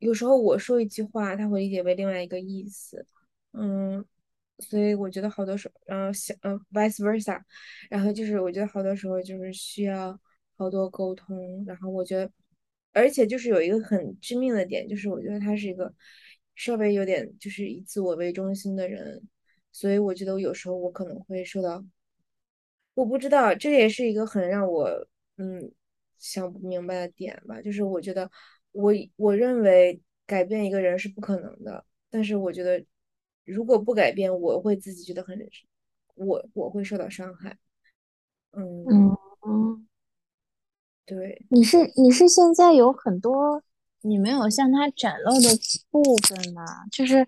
[0.00, 3.06] 有时候我说一句话，他会理解为另外一个意思，
[3.52, 4.04] 嗯。
[4.58, 7.38] 所以我觉得好多时候，然后想，嗯，vice versa，
[7.90, 10.18] 然后就是我觉得好多时候就是需要
[10.56, 12.30] 好多沟通，然后我觉得，
[12.92, 15.92] 而且就是有一个很致命的点，就是我觉得他是一个
[16.54, 19.22] 稍微有点就是以自我为中心的人，
[19.72, 21.84] 所以我觉得我有时候我可能会受到，
[22.94, 24.88] 我不知道，这也是一个很让我
[25.36, 25.70] 嗯
[26.18, 28.30] 想不明白的点吧，就是我觉得
[28.72, 32.82] 我我认为改变一个人是不可能的，但是我觉得。
[33.46, 35.38] 如果不改变，我会自己觉得很，
[36.16, 37.56] 我我会受到伤害。
[38.52, 38.84] 嗯
[39.46, 39.86] 嗯，
[41.04, 43.62] 对，你是你是现在有很多
[44.00, 45.48] 你没有向他展露的
[45.90, 46.64] 部分吗？
[46.90, 47.26] 就是，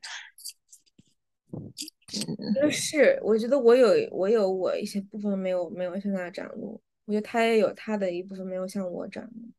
[2.55, 9.51] 就是，我觉得我有我有我一些部分没有没有向他展露，我觉得他也有他的一部分没有向我展露，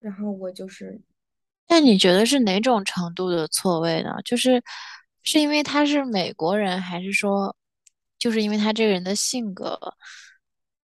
[0.00, 1.00] 然后我就是，
[1.68, 4.16] 那你觉得是哪种程度的错位呢？
[4.24, 4.60] 就是。
[5.26, 7.54] 是因为他是美国人，还是说，
[8.16, 9.76] 就是因为他这个人的性格，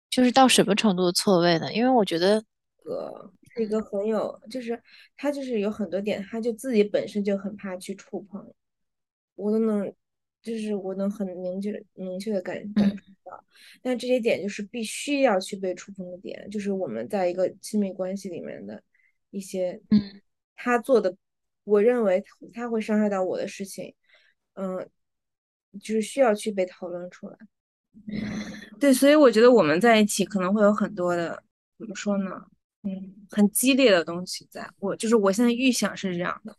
[0.09, 1.73] 就是到什么程度的错位呢？
[1.73, 2.43] 因为我觉得，
[2.83, 4.79] 呃，是一个很有，就是
[5.15, 8.53] 他就是有很多点，他就自己本身就很怕去触碰，
[9.35, 9.91] 我都能，
[10.43, 13.41] 就是我能很明确明确的感感受到，
[13.81, 18.83] 但这些点就是必须要去被触碰的点，就是我们在一个亲密关系里面的
[19.31, 20.21] 一些，嗯，
[20.57, 21.15] 他做的
[21.63, 22.21] 我认为
[22.53, 23.95] 他会伤害到我的事情，
[24.55, 24.89] 嗯，
[25.79, 27.37] 就是需要去被讨论出来。
[28.79, 31.41] 对，所以我觉得我们在一起可能会有很多的，
[31.77, 32.45] 怎么说呢？
[32.83, 36.55] 嗯，很激烈的东西，在我就是我现在预想是这样的，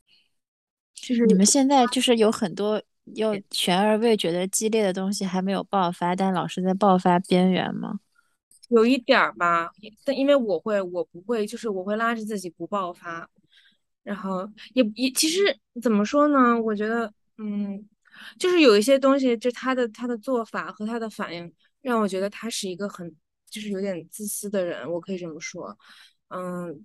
[0.94, 2.82] 就是你们现在就是有很多
[3.14, 8.00] 要悬而未决的激烈的东西还没有爆发，但老是在爆发边缘吗？
[8.68, 9.70] 有一点儿吧，
[10.04, 13.30] 但因为我会，我不会，就是我会拉着自己不爆发，
[14.02, 16.60] 然后也也其实怎么说呢？
[16.60, 17.88] 我觉得，嗯，
[18.38, 23.14] 就是有一些东西，就他的他的做法和他的反应，让我觉得他是一个很
[23.50, 25.76] 就是有点自私的人，我可以这么说。
[26.28, 26.84] 嗯，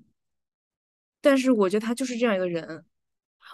[1.22, 2.84] 但是我觉得他就是这样一个人，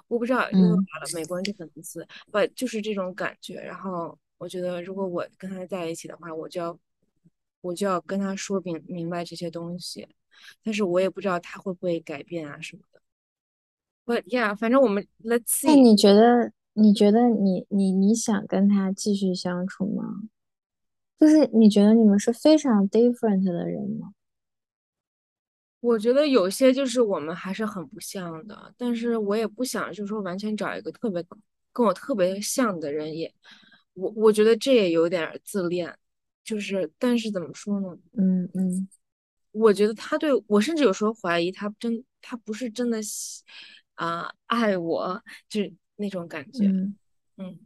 [0.08, 0.78] 我不知道，因为
[1.14, 3.62] 美国人就很自私，不就是这种感觉。
[3.62, 6.80] 然后我觉得，如果我跟他在一起的话，我就要
[7.62, 10.08] 我就要跟他说明明白这些东西，
[10.64, 13.02] 但是我也不知道他会不会改变啊什么的。
[14.06, 15.68] But yeah，反正我们 Let's see。
[15.68, 16.52] 那你觉得？
[16.80, 20.30] 你觉得你你你想跟他继续相处吗？
[21.20, 24.14] 就是你觉得你们是非常 different 的人吗？
[25.80, 31.26] 我觉得有些就是我们还是很不像的，但是我也不想就是说完全找一个特别
[31.74, 33.34] 跟我特别像的人，也
[33.94, 35.92] 我我觉得这也有点自恋，
[36.44, 37.98] 就是但是怎么说呢？
[38.14, 38.88] 嗯嗯，
[39.52, 43.44] 我觉得他对我甚至有时候怀疑他真他不是真的喜
[43.96, 46.66] 啊爱我，就是那种感觉。
[47.38, 47.60] 嗯，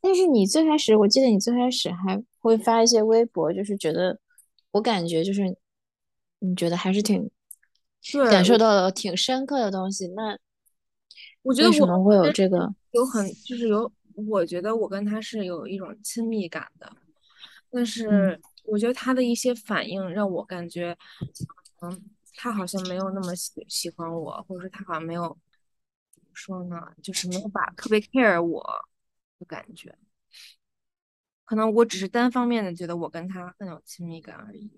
[0.00, 4.20] 但是你最开始我记得你最开始还会发一些微博，就是觉得
[4.72, 5.56] 我感觉就是。
[6.40, 7.28] 你觉得还是挺
[8.30, 10.38] 感受到了挺深刻的东西，那
[11.42, 12.72] 我觉得为什么会有这个？
[12.92, 16.96] 有很就是有，我觉得我跟他是有一种亲密感的，
[17.72, 20.96] 但是我觉得他的一些反应让我感觉，
[21.82, 22.04] 嗯，
[22.36, 25.36] 他好像没有那么喜喜欢我，或者说他好像没有
[26.38, 28.64] 说呢，就是没有把特别 care 我
[29.38, 29.94] 的感觉，
[31.44, 34.70] 可能我只是单方面的觉得我跟他很有亲密感而已。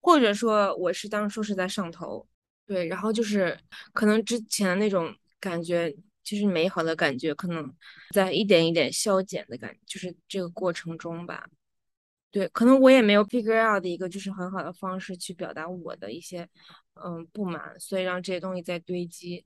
[0.00, 2.26] 或者说我是当初是在上头，
[2.66, 3.56] 对，然后就是
[3.92, 7.72] 可能之前那种感觉，就是美好的感觉，可能
[8.12, 11.48] 在一点一点消减的感，就是这个过程中吧，
[12.32, 16.48] 对，可能我也没有 figure out 的一个就是很好的方式去表达我的一些
[16.94, 19.44] 嗯不满，所以让这些东西在堆积。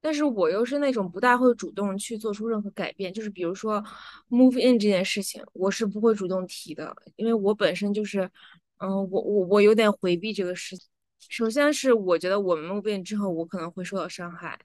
[0.00, 3.82] 但是我又是那种不大会主动去做出任何改变，就是比如说
[4.28, 8.30] move in 这件事情，我是不会主动提的，因为我本身就是。
[8.78, 10.86] 嗯，我我我有点回避这个事情。
[11.30, 14.60] 首先是我觉得我们 move in 之后，我可能会受到伤害。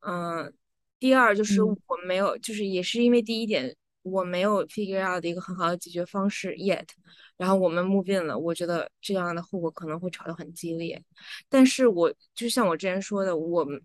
[0.00, 0.52] 嗯，
[0.98, 6.88] 第二就是我没有，就是也是因为第一点我没有 figure out 的一个很好的解决方式 yet。
[7.36, 11.00] 然后我们 move in 了，我觉得这样的后果可能会吵得很激烈。
[11.48, 13.80] 但是我就像我之前说的，我们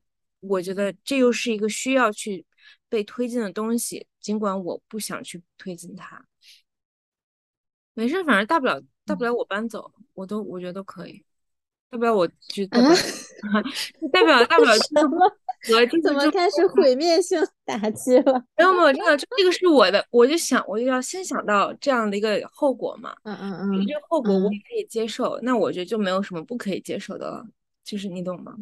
[0.47, 2.45] 我觉得这又是一个需要去
[2.89, 6.25] 被推进的东西，尽管我不想去推进它。
[7.93, 8.81] 没事，反正大不了。
[9.05, 11.23] 大不了我搬走，我都我觉得都可以。
[11.91, 12.91] 大不了我 就代表
[14.11, 15.31] 代表大不了怎么
[16.03, 18.43] 怎么开始毁灭性打击了？
[18.57, 23.15] 没有没有，真的这个是我的，我就想我就要先想到这样的一个后果嘛。
[23.23, 27.45] 嗯嗯嗯，这个后果我也可以接受，那我觉得就没有什么不可以接受的了。
[27.83, 28.55] 就是你懂吗？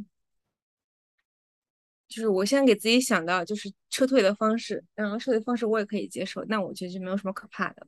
[2.14, 7.88] 就是我先给自己想到就是撤退的方式，然后撤退方式我也可以接受，那我觉得就没有什么可怕的。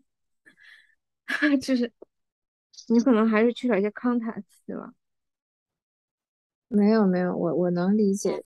[1.62, 1.92] 就是。
[2.90, 4.94] 你可能还是缺少一些 context 了。
[6.68, 8.44] 没有没有，我我能理解。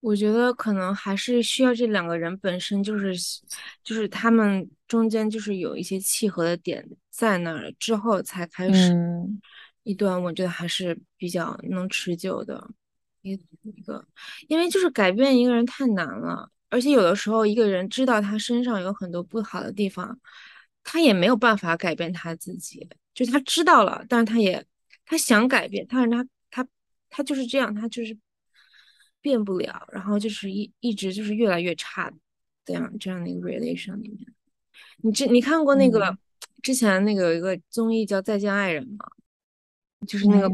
[0.00, 3.14] 我觉得可能还是需要这两个人本身就是，
[3.84, 8.92] 就是他们中间就是有一些契合的点在那儿之后才开始
[9.84, 12.68] 一段，我觉得还是比较能持久的
[13.26, 14.06] 一一个。
[14.48, 20.18] 因为就是改变一个人太难了，而且有的时候一个人知道他身上有很多不好的地方，
[20.84, 22.88] 他也没有办法改变他自己。
[23.14, 24.64] 就是他知道了，但是他也
[25.04, 26.68] 他想改变，但是他他
[27.10, 28.16] 他就是这样，他就是
[29.20, 32.12] 变不了，然后就是一一直就是越来越差
[32.64, 34.26] 这样这样的一个 relation 里面。
[34.98, 36.16] 你这你看过那个
[36.62, 39.06] 之前那个有一个综艺叫《再见爱人》吗？
[40.06, 40.48] 就是那个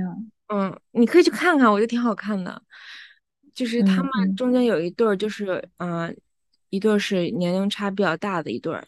[0.53, 2.63] 嗯，你可以去看看，我觉得挺好看的。
[3.55, 6.15] 就是他们中间有一对儿，就是嗯。
[6.75, 8.83] 一对是年龄差比较大的一对儿，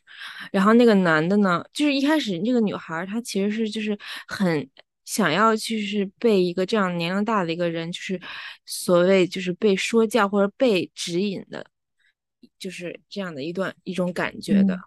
[0.51, 3.95] 然后那个男的呢，就是一开始那个女孩她其实是就是
[4.27, 4.67] 很
[5.05, 8.19] 想要去是被一个这样年龄大的一个人，就是
[8.65, 11.67] 所谓就是被说教或者被指引的，
[12.65, 14.79] 就是这样的一段一种感觉的。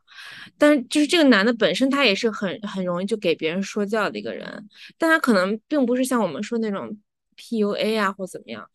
[0.58, 4.68] 但是就是这个男的本身他也是很很容易就给别人说教的一个人，
[4.98, 6.98] 但他可能并不是像我们说那种
[7.38, 8.68] PUA 啊或怎么样。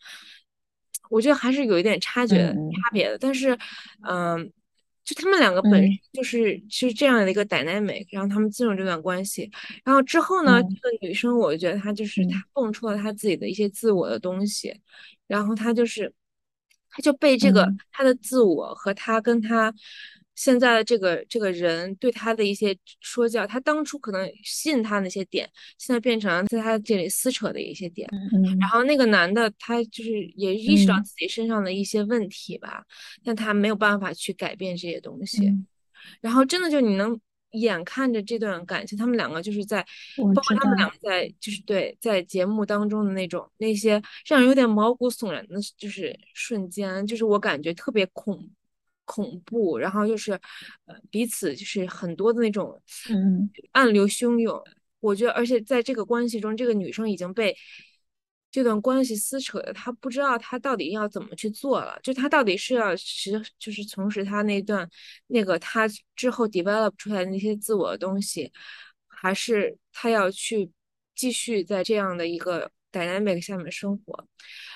[1.11, 3.19] 我觉得还是有一点差距差别的。
[3.19, 3.59] 但是，
[4.09, 4.51] 嗯，
[5.05, 9.51] 就他们两个本身就是是这样的一个 dynamic，然后他们进入这段关系，
[9.85, 14.75] 然后之后呢，这个女生我觉得她就是她蹦出了她自己的一些自我的东西，
[15.27, 16.11] 然后她就是，
[16.93, 19.75] 她就被这个他的自我和他跟他。
[20.35, 28.09] 现在的这个这个人对他的一些说教，他当初可能吸引他那些点，现在变成了在他这里撕扯的一些点。
[28.59, 32.83] 然后那个男的，他就是也意识到自己身上的一些问题吧，
[33.23, 35.53] 但他没有办法去改变这些东西。
[36.23, 37.21] 然后真的就你能
[37.53, 39.83] 眼看着这段感情，他们两个就是在，
[40.35, 48.51] 包括他们两个在就是对在节目当中的那种那些让人有点毛骨悚然的，就是瞬间，就是我感觉特别恐。
[49.05, 50.33] 恐怖，然后就是，
[50.87, 52.81] 呃，彼此就是很多的那种，
[53.11, 54.63] 嗯，暗流汹涌。
[55.01, 57.55] 我觉得，而且在这个关系中，这个女生已经被
[58.53, 61.99] 这段关系撕扯的，他不知道他到底要怎么去做了。
[62.03, 64.89] 就他到底是要实，就是从事他那段
[65.29, 68.53] 那个他之后 develop 出来的那些自我的东西，
[69.09, 70.71] 还是他要去
[71.15, 74.29] 继续在这样的一个 dynamic 下面生活。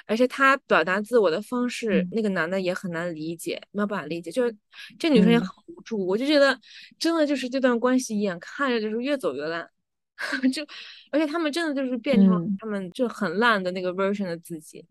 [0.07, 4.31] 而且他表达自我的方式，那个男的也很难理解，没有办法理解。
[4.31, 4.57] 就是
[4.99, 6.59] 这女生也很无助，我就觉得
[6.99, 9.68] 真的就是这段关系眼看着就是越走越烂，
[10.53, 10.67] 就
[11.11, 14.85] 而且他们真的就是变成他们就很烂的那个 version 的自己，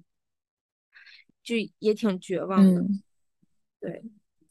[1.43, 2.81] 就也挺绝望的。
[3.79, 4.03] 对，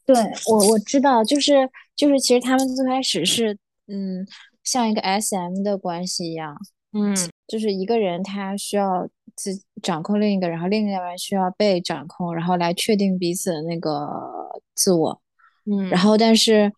[0.06, 0.16] 对
[0.46, 3.56] 我我知道，就是就是其实他们最开始是
[3.86, 4.26] 嗯
[4.62, 6.56] 像一个 SM 的关系一样，
[6.92, 7.14] 嗯，
[7.46, 9.08] 就是一个人他需要。
[9.36, 9.50] 自
[9.82, 14.08] 掌控另一个，然后另一个人需要被掌控，然后来确定彼此的那个
[14.76, 15.20] 自我。
[15.64, 16.72] 嗯，然后但是，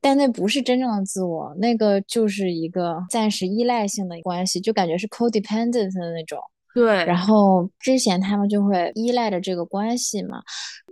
[0.00, 6.38] 但那不是真正的自我，那个就是一个暂时依赖性的关系，就感觉是 codependent 的那种。
[6.74, 7.04] 对。
[7.04, 10.40] 然后之前他们就会依赖着这个关系嘛，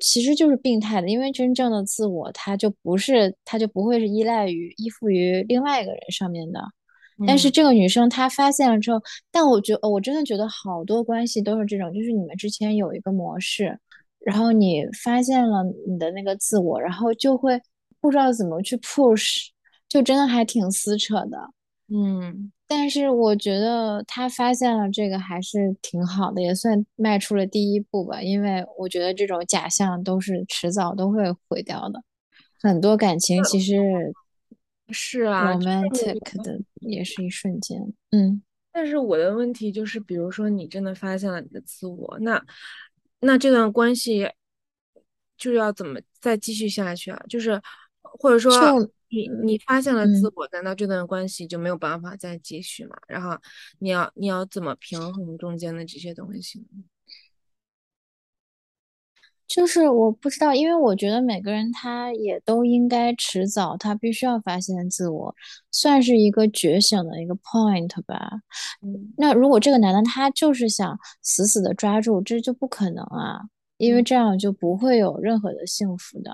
[0.00, 6.60] 其实就是病态的，因为真正的自我，他就不是，他就不会是依赖于、依附于另外一个人上面的。
[7.26, 8.98] 但是这个女生她发现了之后，
[9.30, 13.78] 但我觉我真的觉得好多关系都是这种，就是你们之前有一个模式，
[14.20, 17.60] 然后你发现了你的那个自我，然后就会
[18.00, 19.48] 不知道怎么去 push，
[19.88, 21.50] 就真的还挺撕扯的。
[21.88, 28.22] 嗯，但是我觉得他发现了这个还是挺好的，也算迈出了第一步吧。
[28.22, 32.02] 因为我觉得这种假象都是迟早都会毁掉的，
[32.60, 33.76] 很多感情其实。
[34.92, 37.80] 是啊，romantic 的也是一瞬间，
[38.10, 38.42] 嗯。
[38.72, 42.44] 但是我的问题就是，比如说你真的发现了你的自我，那
[43.20, 44.28] 那这段关系
[45.38, 47.22] 就要怎么再继续下去啊？
[47.28, 47.62] 就是
[48.18, 48.52] 或者说
[49.08, 52.96] 你你发现了自我，难道这段关系就没有办法再继续吗？
[53.08, 53.36] 然后
[53.78, 56.66] 你要你要怎么平衡中间的这些东西？
[59.48, 65.34] 就是我不知道，因为我觉得每个人他也都应该迟早，他必须要发现自我，
[65.72, 68.30] 算是一个觉醒的一个 point 吧。
[69.16, 73.40] 那如果这个男的他就是想死死的抓住，这就不可能啊，
[73.76, 76.30] 因为这样就不会有任何的幸福的。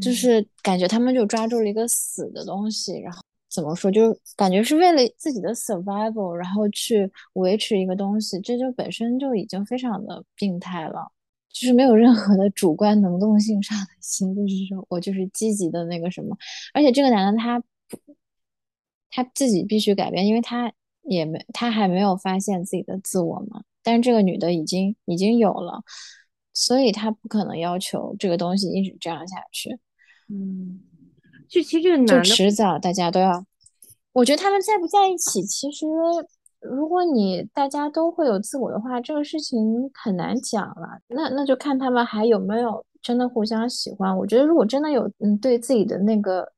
[0.00, 3.20] 就是感觉他们就抓住了一个死的东西，然后
[3.50, 11.12] 怎么说，就感觉是为了自己的 survival，然后去维持一个东西，这就本身就已经非常的病态了。
[11.52, 16.34] 就是没有任何的主观能动性上的心，就是说我就是积极的那个什么，
[16.72, 17.62] 而且这个男的他
[19.10, 20.72] 他自己必须改变，因为他
[21.02, 23.62] 也没他还没有发现自己的自我嘛。
[23.82, 25.82] 但是这个女的已经已经有了，
[26.52, 29.78] 所以他不可能要求这个东西一直这样下去。
[30.28, 30.80] 嗯，
[31.48, 33.44] 就其实这个男的迟早大家都要，
[34.12, 35.86] 我觉得他们在不在一起，其实。
[36.64, 41.00] 如果你大家都会有自我的话，这个事情很难讲了。
[41.08, 44.16] 那那就看他们还有没有真的互相喜欢。
[44.16, 46.52] 我觉得如果真的有嗯对自己的那个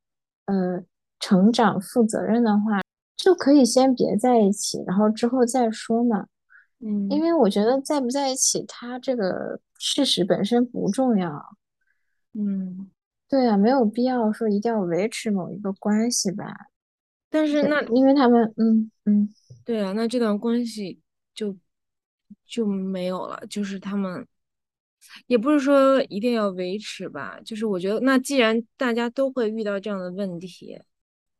[0.45, 0.79] 呃
[1.19, 2.83] 成长负责任的话，
[3.17, 6.27] 就可以先别在一起，然后之后再说嘛。
[6.81, 11.57] 嗯，因为我觉得在不在一起，他这个事实本身不重要。
[12.33, 12.89] 嗯，
[13.29, 16.53] 对啊，没有必要说一定要维持某一个关系吧。
[17.29, 19.33] 但是那因为他们嗯嗯。
[19.63, 20.99] 对啊，那这段关系
[21.33, 21.55] 就
[22.45, 23.41] 就没有了。
[23.49, 24.27] 就是他们
[25.27, 27.39] 也不是说一定要维持吧。
[27.43, 30.79] 就是我觉得，那既然大家都会遇到这样的问题，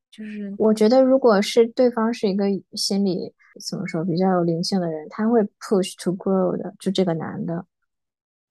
[0.09, 3.33] 就是我觉得，如果是对方是一个心理
[3.69, 6.73] 怎么说比较有灵性的人，他会 push to grow 的。
[6.79, 7.65] 就这个男的。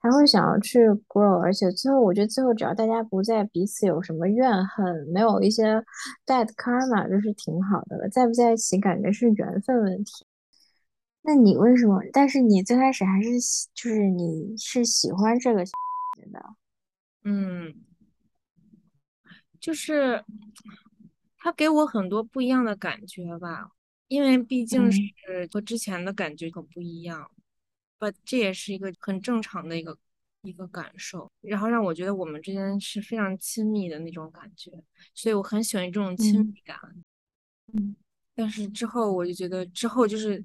[0.05, 5.83] 还会想要去 grow，而且最后我觉得最后只要大家不再彼此有什么怨恨，没有一些
[6.27, 8.07] bad karma，就是挺好的了。
[8.11, 10.27] 在不在一起感觉是缘分问题。
[11.23, 12.03] 那你为什么？
[12.13, 16.45] 但是你最开始还是喜，就是你是喜欢这个的，
[17.25, 17.75] 嗯，
[19.59, 20.23] 就是
[21.39, 23.71] 他给我很多不一样的感觉吧，
[24.09, 25.01] 因为毕竟是
[25.51, 27.31] 和之前的感觉很不一样，
[28.11, 29.97] 不，这也是一个很正常的一个
[30.43, 34.71] 一个感受，然后让我觉得我们之间是非常亲密的那种感觉，
[35.15, 36.79] 所以我很喜欢这种亲密感。
[37.73, 37.97] 嗯，
[38.35, 40.45] 但是之后我就觉得之后就是。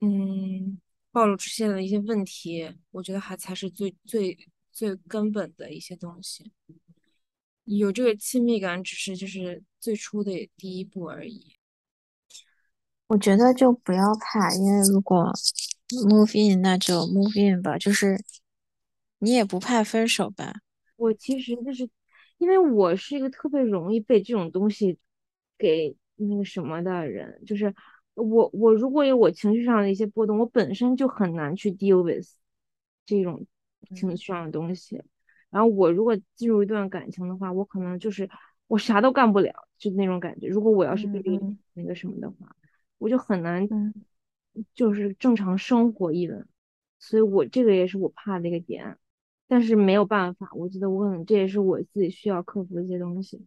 [0.00, 0.78] 嗯，
[1.10, 4.36] 暴露出现的一些问题，我觉得还才是最最
[4.70, 6.52] 最根本的一些东西。
[7.64, 11.56] 有这个亲密感，只是就是最初的第一步而已。
[13.06, 15.32] 我觉得就不要怕，因为如果
[15.90, 17.76] move in，那就 move in 吧。
[17.78, 18.18] 就是
[19.18, 20.54] 你也不怕分手吧？
[20.96, 21.88] 我其实就是
[22.38, 24.98] 因为我是一个特别容易被这种东西
[25.58, 27.74] 给那个什么的人，就是。
[28.18, 32.26] 我我如果有我情绪上的一些波动，我本身就很难去 deal with
[33.04, 33.44] 这种
[33.94, 35.02] 情绪上的东西。
[35.50, 38.26] 然后我如果进入一段感情的话，我可能就是
[38.68, 40.48] 我啥都干不了，就那种感觉。
[40.48, 41.20] 如果我要是被
[41.74, 42.56] 那个什么的话，
[42.96, 43.68] 我就很难
[44.74, 46.44] 就是正常生活一了。
[46.98, 48.96] 所以我这个也是我怕的一个点，
[49.48, 53.44] 但是没有办法，我觉得我可能这也是我自己需要克服一些东西。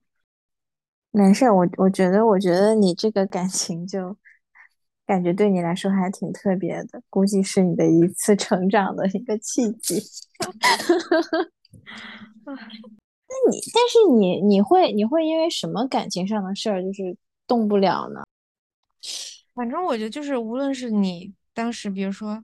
[1.11, 4.17] 没事，我我觉得，我觉得你这个感情就。
[5.09, 9.99] 感觉对你来说还挺特别的，估计是你的一次成长的一个契机。
[12.45, 12.53] 那
[13.49, 18.21] 你，但是你，你会，你会因为什么感情上的事儿就是动不了呢？
[19.59, 22.41] 反正我觉得就是，无论是你当时，比如说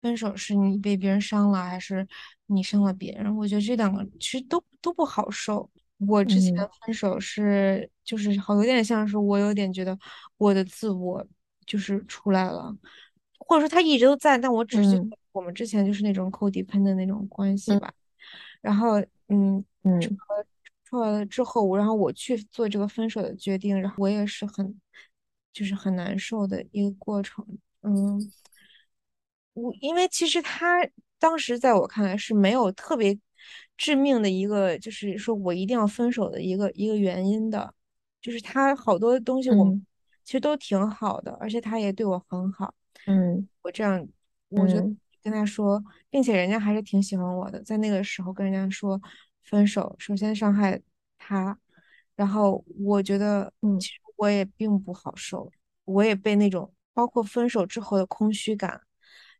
[0.00, 2.06] 分手是你被别人伤了，还是
[2.46, 5.68] 你伤了别人，我觉得这两个其实都都不好受。
[6.06, 6.54] 我之前
[6.86, 9.98] 分手是，就是好有点像是我有点觉得
[10.36, 11.26] 我的自我。
[11.66, 12.76] 就是出来了，
[13.38, 15.02] 或者说他一直都在，但我只是
[15.32, 17.90] 我们之前就是那种 codependent 的那种关系吧。
[18.60, 19.98] 然后，嗯嗯，
[20.84, 24.78] 出来了之后，然后我去做这个分手的决定，然后我也是很，
[25.54, 27.46] 就是很难受的一个过程。
[27.80, 28.30] 嗯，
[29.54, 30.86] 我因为其实他
[31.18, 33.18] 当时在我看来是没有特别
[33.78, 37.72] 致命的一个，就是说我一定要分手的一个一个原因的，
[38.20, 39.86] 就是他好多东西我们。
[40.24, 42.74] 其实都挺好的，而且他也对我很好。
[43.04, 44.08] 嗯，我这样，
[44.48, 44.76] 我就
[45.22, 47.62] 跟他说，并且人家还是挺喜欢我的。
[47.62, 48.98] 在那个时候跟人家说
[49.42, 50.80] 分手，首先伤害
[51.18, 51.58] 他，
[52.16, 55.50] 然后我觉得，其实我也并不好受，
[55.84, 58.80] 我也被那种包括分手之后的空虚感，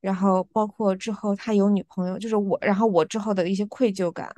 [0.01, 4.31] 然后包括之后他有女朋友，就是我，然后我之后的一些愧疚感。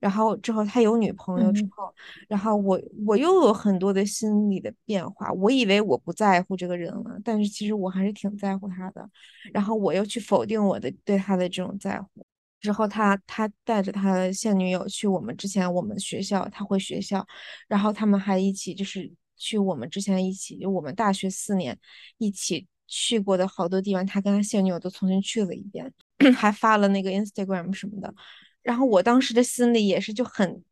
[0.00, 1.90] 然后之后他有女朋友之后，
[2.28, 5.32] 然后我我又有很多的心理的变化。
[5.32, 9.08] 我以为我不在乎这个人了，但是其实我还是挺在乎他的。
[9.50, 12.26] 然后我又去否定我的对他的这种在乎。
[12.60, 17.26] 之后他他带着他的现女友去我们之前我们学校，他回学校，
[17.66, 21.78] 然后他们还一起就是去我们之前一起就我们大学四年
[22.18, 25.92] 一起去过的好多地方，他跟他现女友都重新去了一遍，
[26.36, 28.14] 还发了那个 Instagram 什么的。
[28.62, 30.62] 然后我当时的心里也是就很，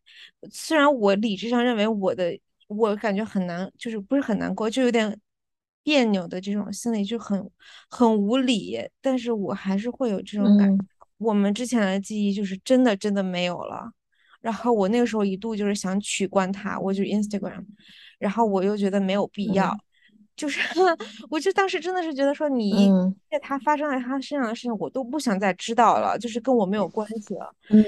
[0.51, 2.39] 虽然我理智上认为我的，
[2.69, 5.19] 我感觉很难，就是不是很难过，就有点
[5.83, 7.51] 别扭的这种心理就很
[7.91, 10.75] 很无理，但是我还是会有这种感。
[11.19, 13.93] 我们之前的记忆就是真的真的没有了。
[14.41, 17.65] 然后我那个时候一度就是想取关他，我就 Instagram，
[18.23, 19.77] 然后我又觉得没有必要。
[20.37, 20.61] 就是，
[21.29, 22.89] 我就当时真的是觉得说，你
[23.31, 27.55] 在他发生在他身上的事情，我都不想再知道了，就是跟我没有关系了。
[27.69, 27.85] 嗯，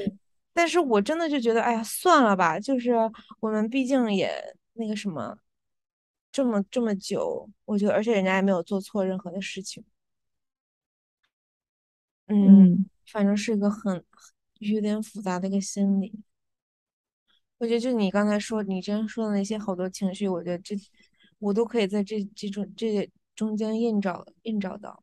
[0.53, 2.93] 但是我真的就觉得，哎呀，算了吧，就是
[3.41, 4.30] 我们毕竟也
[4.74, 5.39] 那个什么，
[6.30, 9.82] 这么这么久，我觉得，而且人家也没有做错任何的事情。
[12.26, 14.05] 嗯，反正是一个很
[14.59, 16.20] 有点复杂的一个心理。
[17.59, 20.77] 我觉得就你刚才说，你之前说的那些好多情绪，我觉得这。
[21.41, 25.03] 我都可以在这这种这中间印找印找到，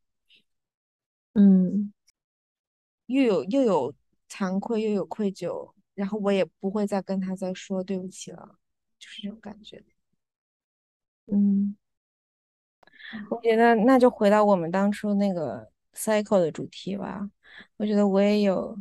[1.33, 1.93] 嗯，
[3.05, 3.93] 又有又有
[4.27, 8.57] 惭愧，又有愧疚，然后我也不会再跟他再说对不起了，
[8.97, 9.83] 就是这种感觉。
[11.27, 11.75] 嗯，
[13.29, 17.29] 我觉得那就回到我们当初那个 cycle 的主题吧。
[17.77, 18.75] 我觉得我也有，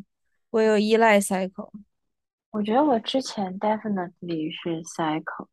[0.51, 1.71] 我有依赖 cycle。
[2.51, 5.49] 我觉得我之前 definitely 是 cycle。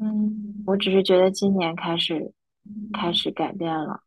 [0.00, 2.32] 嗯，我只是觉得今年开始
[2.92, 4.02] 开始改变了。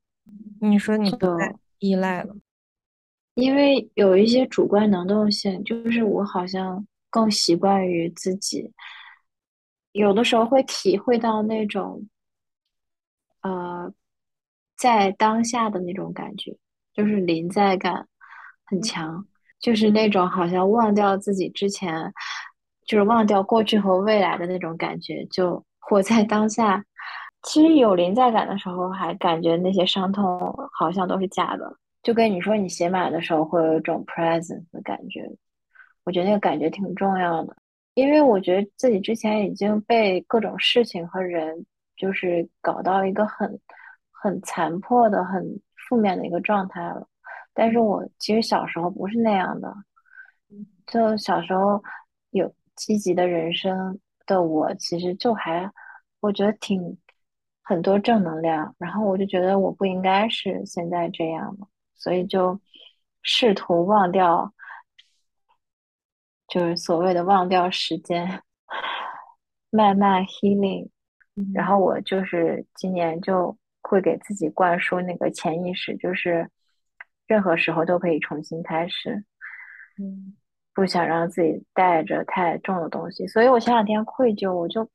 [0.59, 1.37] 你说你都
[1.79, 2.35] 依赖了，
[3.35, 8.71] 因为有一些主观能动性，就是我好像更习惯于自己，
[9.91, 12.07] 有的时候会体会到那种，
[13.41, 13.93] 呃，
[14.75, 16.57] 在当下的那种感觉，
[16.93, 18.07] 就是临在感
[18.65, 19.25] 很强，
[19.65, 22.13] 就是那种好像忘掉自己之前，
[22.85, 26.85] 就是忘掉过去和未来的那种感觉，就活在当下。
[27.41, 35.27] 其实有临在感的时候，还感觉那些伤痛好像都是假的，就跟你说你写满的时候会有一种 presence 的感觉，
[36.03, 37.55] 我觉得那个感觉挺重要的，
[37.95, 41.65] 因为我觉得自己之前已经被各种事情和人
[41.97, 43.59] 就是搞到一个很
[44.11, 45.43] 很残破的、很
[45.89, 47.07] 负面的一个状态了，
[47.55, 49.73] 但是我其实小时候不是那样的，
[50.85, 51.81] 就小时候
[52.29, 55.71] 有积极的人生的我，其实就还
[56.19, 56.95] 我觉得挺。
[57.67, 62.61] 很多正能量，然后我就觉得我不应该是现在这样的，所以就
[63.23, 64.53] 试图忘掉，
[66.47, 68.39] 就是所谓的忘掉时间，
[69.71, 70.87] 慢慢 healing。
[71.55, 76.47] 然后我就是今年就会给自己灌输那个潜意识，就是
[77.27, 79.23] 任何时候都可以重新开始。
[79.99, 80.35] 嗯，
[80.73, 84.89] 不想让自己带着太重的东西，所以我前两天愧疚，我就。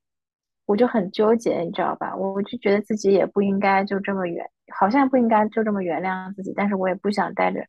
[0.66, 2.14] 我就很纠结，你知道吧？
[2.14, 7.60] 我就觉得自己也不应该就这么原，好像不应该就这么原谅自己，但是我也不想带着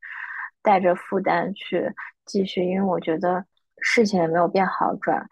[0.61, 1.91] 带着负担去
[2.25, 3.43] 继续，因为我觉得
[3.79, 5.27] 事情也没有变好转，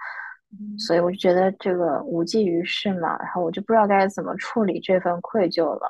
[0.79, 3.15] 所以我就觉得这个无济于事嘛。
[3.19, 5.87] 然后我就不知道该怎么处理这份愧疚了，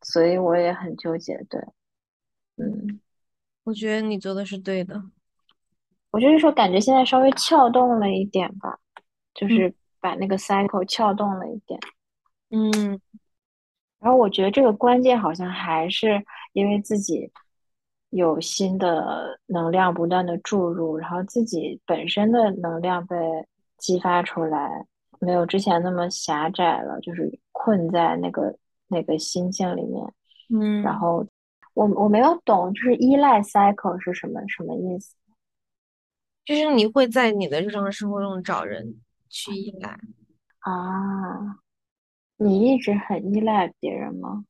[0.00, 1.36] 所以我也很纠结。
[1.48, 1.60] 对，
[2.56, 3.00] 嗯，
[3.64, 5.02] 我觉得你做的是对的。
[6.10, 8.78] 我就是说，感觉现在稍微撬动了一点吧，
[9.34, 9.74] 就是。
[10.02, 11.78] 把那个 cycle 撬动了一点，
[12.50, 13.00] 嗯，
[14.00, 16.20] 然后我觉得这个关键好像还是
[16.54, 17.30] 因为自己
[18.10, 23.16] 有新的能量不断的注入，然后自己本身的能量被
[23.78, 24.84] 激发出来，
[25.20, 30.04] 没有之前那么狭窄了，就是困在那个那个心境里面，
[30.52, 31.24] 嗯，然后
[31.74, 35.14] 我我没有懂，就是依赖 cycle 是什么什么意思？
[36.44, 39.00] 就是你会在你的日常生活中找人。
[39.34, 39.98] 去依赖
[40.58, 41.58] 啊？
[42.36, 44.44] 你一直很依赖别人吗？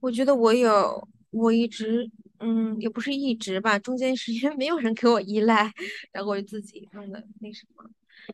[0.00, 5.72] 我觉得我有，我一直，嗯，也不是一直吧，中间时间 没有人给我依赖，
[6.12, 7.88] 然后我就自己弄的那什么，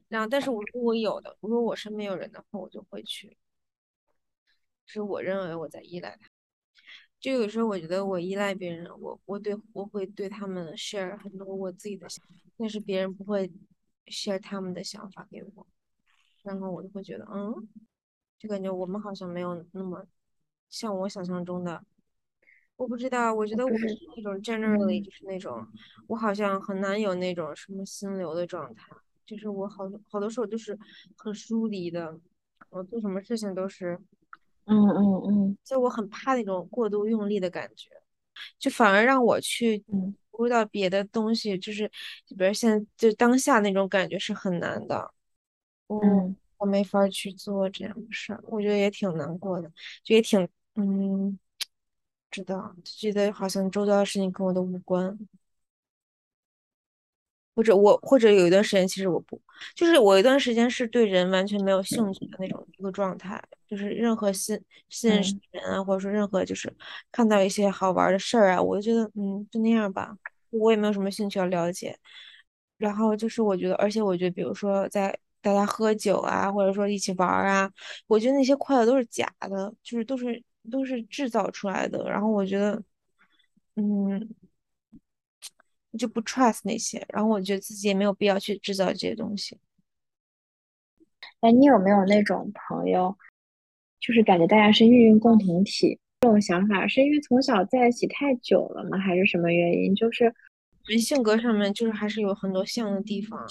[0.09, 3.37] 然后，但是我如果我有的，如果我身边有人的话，我就会去，
[4.87, 6.29] 是我认为我在依赖他，
[7.23, 13.51] 就有时候我觉得我依赖别人，我我对我会对他们 share 很多我自己的想法，但是别人不会。
[14.07, 15.67] share 他们的想法给我，
[16.43, 17.69] 然后我就会觉得，嗯，
[18.37, 20.05] 就感觉我们好像没有那么
[20.69, 21.83] 像我想象中的。
[22.77, 25.65] 我不知道，我觉得我是那种 generally 就是那种，
[26.09, 28.93] 我好像很难有那种什么心流的状态，
[29.25, 30.77] 就是我好好多时候都是
[31.17, 32.19] 很疏离的，
[32.71, 33.99] 我做什么事情都是，
[34.67, 37.91] 嗯嗯嗯，就我很怕那种过度用力的感觉，
[38.59, 39.85] 就反而让我去。
[40.41, 41.87] 遇到别的东西，就是
[42.37, 45.13] 比如现在就当下那种感觉是很难的，
[45.89, 49.71] 嗯我没法去做这样的事儿，我觉得也挺难过的，
[50.05, 51.39] 就也挺嗯，
[52.31, 55.19] 知道就觉得好像周遭的事情跟我都无关。
[57.55, 59.41] 或者我或者有一段时间，其实我不，
[59.75, 66.73] 就是我一段时间是对人完全没有兴趣的那种一个状态，就是任何新新人啊，或者说任何就是
[67.11, 70.17] 看到一些好玩的事儿啊，我就觉得嗯，就那样吧，
[70.51, 71.97] 我也没有什么兴趣要了解。
[72.79, 77.71] 然后就是我觉得，而且我觉得，比如说在大家喝酒啊，或者说一起玩啊，
[78.07, 82.09] 我觉得那些快乐都是假的，就是都是都是制造出来的。
[82.11, 82.83] 然后我觉得，
[83.77, 84.29] 嗯。
[85.99, 89.59] 就不 trust 那些，然后我觉得自己也没有必要去制造这些东西。
[91.41, 93.17] 哎，你有没有那种朋友，
[94.01, 95.99] 就是感觉大家是命运共同体？
[96.21, 98.97] 这种想法是因为从小在一起太久了吗？
[98.97, 99.95] 还是什么原因？
[99.95, 100.33] 就是
[100.87, 103.45] 人性格上面就是还是有很多像的地方，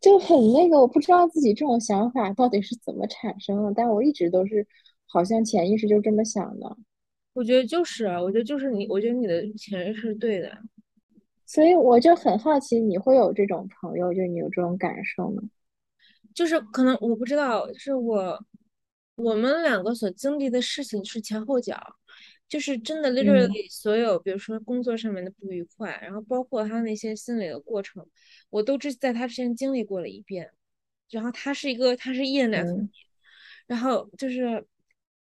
[0.00, 0.80] 就很那个。
[0.80, 4.66] 我不知道自己这种想法到底是怎么产生的，但我一直都是
[5.06, 6.76] 好像潜意识就这么想的。
[7.34, 10.56] 我觉得就是，我觉得就是你，我觉得你的潜意识是对的。
[11.54, 15.40] 所以我就很好奇，你会有这种朋友，就你有这种感受吗？
[16.34, 18.44] 就是可能我不知道，是我
[19.14, 21.80] 我们两个所经历的事情是前后脚，
[22.48, 28.04] 就是真的 literally 所有，比如说工作上面的不愉快，然后包括他那些心理的过程，
[28.50, 30.50] 我都之在他之前经历过了一遍。
[31.10, 32.88] 然后他是一个，他是 E N F P，
[33.68, 34.66] 然后就是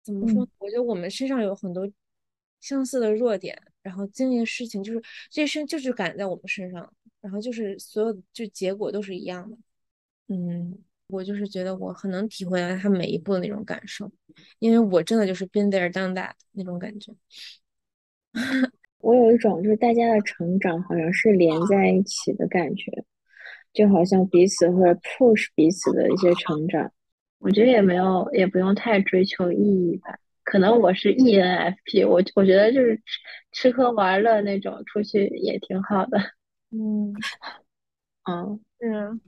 [0.02, 0.48] 怎么说？
[0.58, 1.88] 我觉得我们身上有很多
[2.62, 3.62] 相似的弱点。
[3.86, 9.56] 然后经历的事情就是这些事情就是赶在我们身上，然后就是所有就结果都是一样的，
[10.30, 10.76] 嗯，
[11.06, 14.12] 我就是觉得我很能体会到他每一步的那种感受，
[14.58, 17.14] 因为我真的就是 been there done that 那种感觉。
[18.98, 22.92] 我有一种就是大家的成长好像是连在一起的感觉，
[23.72, 26.92] 就好像彼此会 push 彼此的一些成长。
[27.38, 30.18] 我觉得也没有，也不用太追求意义吧。
[30.46, 32.96] 可能我是 ENFP，我我觉得就是
[33.52, 36.18] 吃吃喝玩乐那种，出去也挺好的。
[36.72, 37.14] 嗯
[38.24, 39.20] 嗯，是，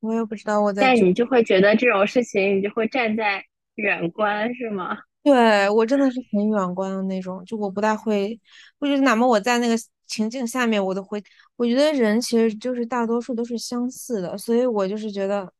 [0.00, 0.82] 我也不知道我在。
[0.82, 3.42] 但你就会觉得这种事情，你就会站在
[3.74, 4.96] 远观，是吗？
[5.22, 8.38] 对我真的是很远观的那种，就我不大会，
[8.78, 9.74] 我觉得哪怕我在那个
[10.06, 11.22] 情境下面，我都会，
[11.56, 15.52] 我觉得人其实就是大多数都是相似的，所以我就是觉得，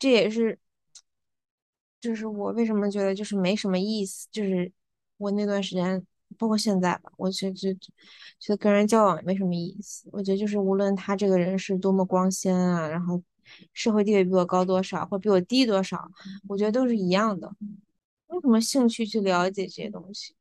[0.00, 0.58] 这也是，
[2.02, 4.70] 就是我为什么觉得就是没什么意思，就是
[5.18, 6.04] 我那段时间，
[6.36, 7.76] 包括现在吧，我觉得觉
[8.48, 13.22] 得跟人交往也没什么意思，我觉得就是无论他这个人是多么光鲜啊，然后
[13.72, 16.10] 社会地位比我高多少，或比我低多少，
[16.48, 17.54] 我觉得都是一样的。
[18.28, 20.34] 没什么兴趣去了解这些东西。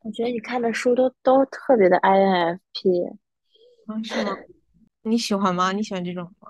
[0.00, 3.16] 我觉得你看的书都都特别的 INFP，
[3.86, 4.34] 啊，是吗？
[5.02, 5.72] 你喜欢吗？
[5.72, 6.48] 你喜欢这种吗？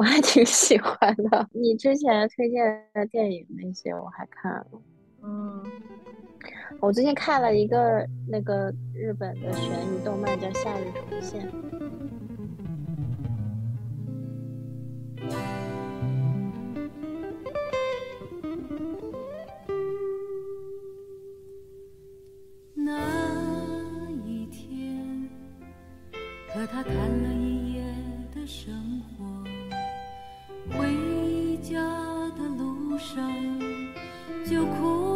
[0.00, 1.46] 我还挺喜欢的。
[1.52, 4.66] 你之前推荐的电影那些我还看了。
[5.22, 5.62] 嗯，
[6.80, 11.46] 我最近看了一个那个日本的悬疑动漫，叫《夏日重现》。
[26.52, 27.29] 和他谈了
[34.50, 35.09] 就哭。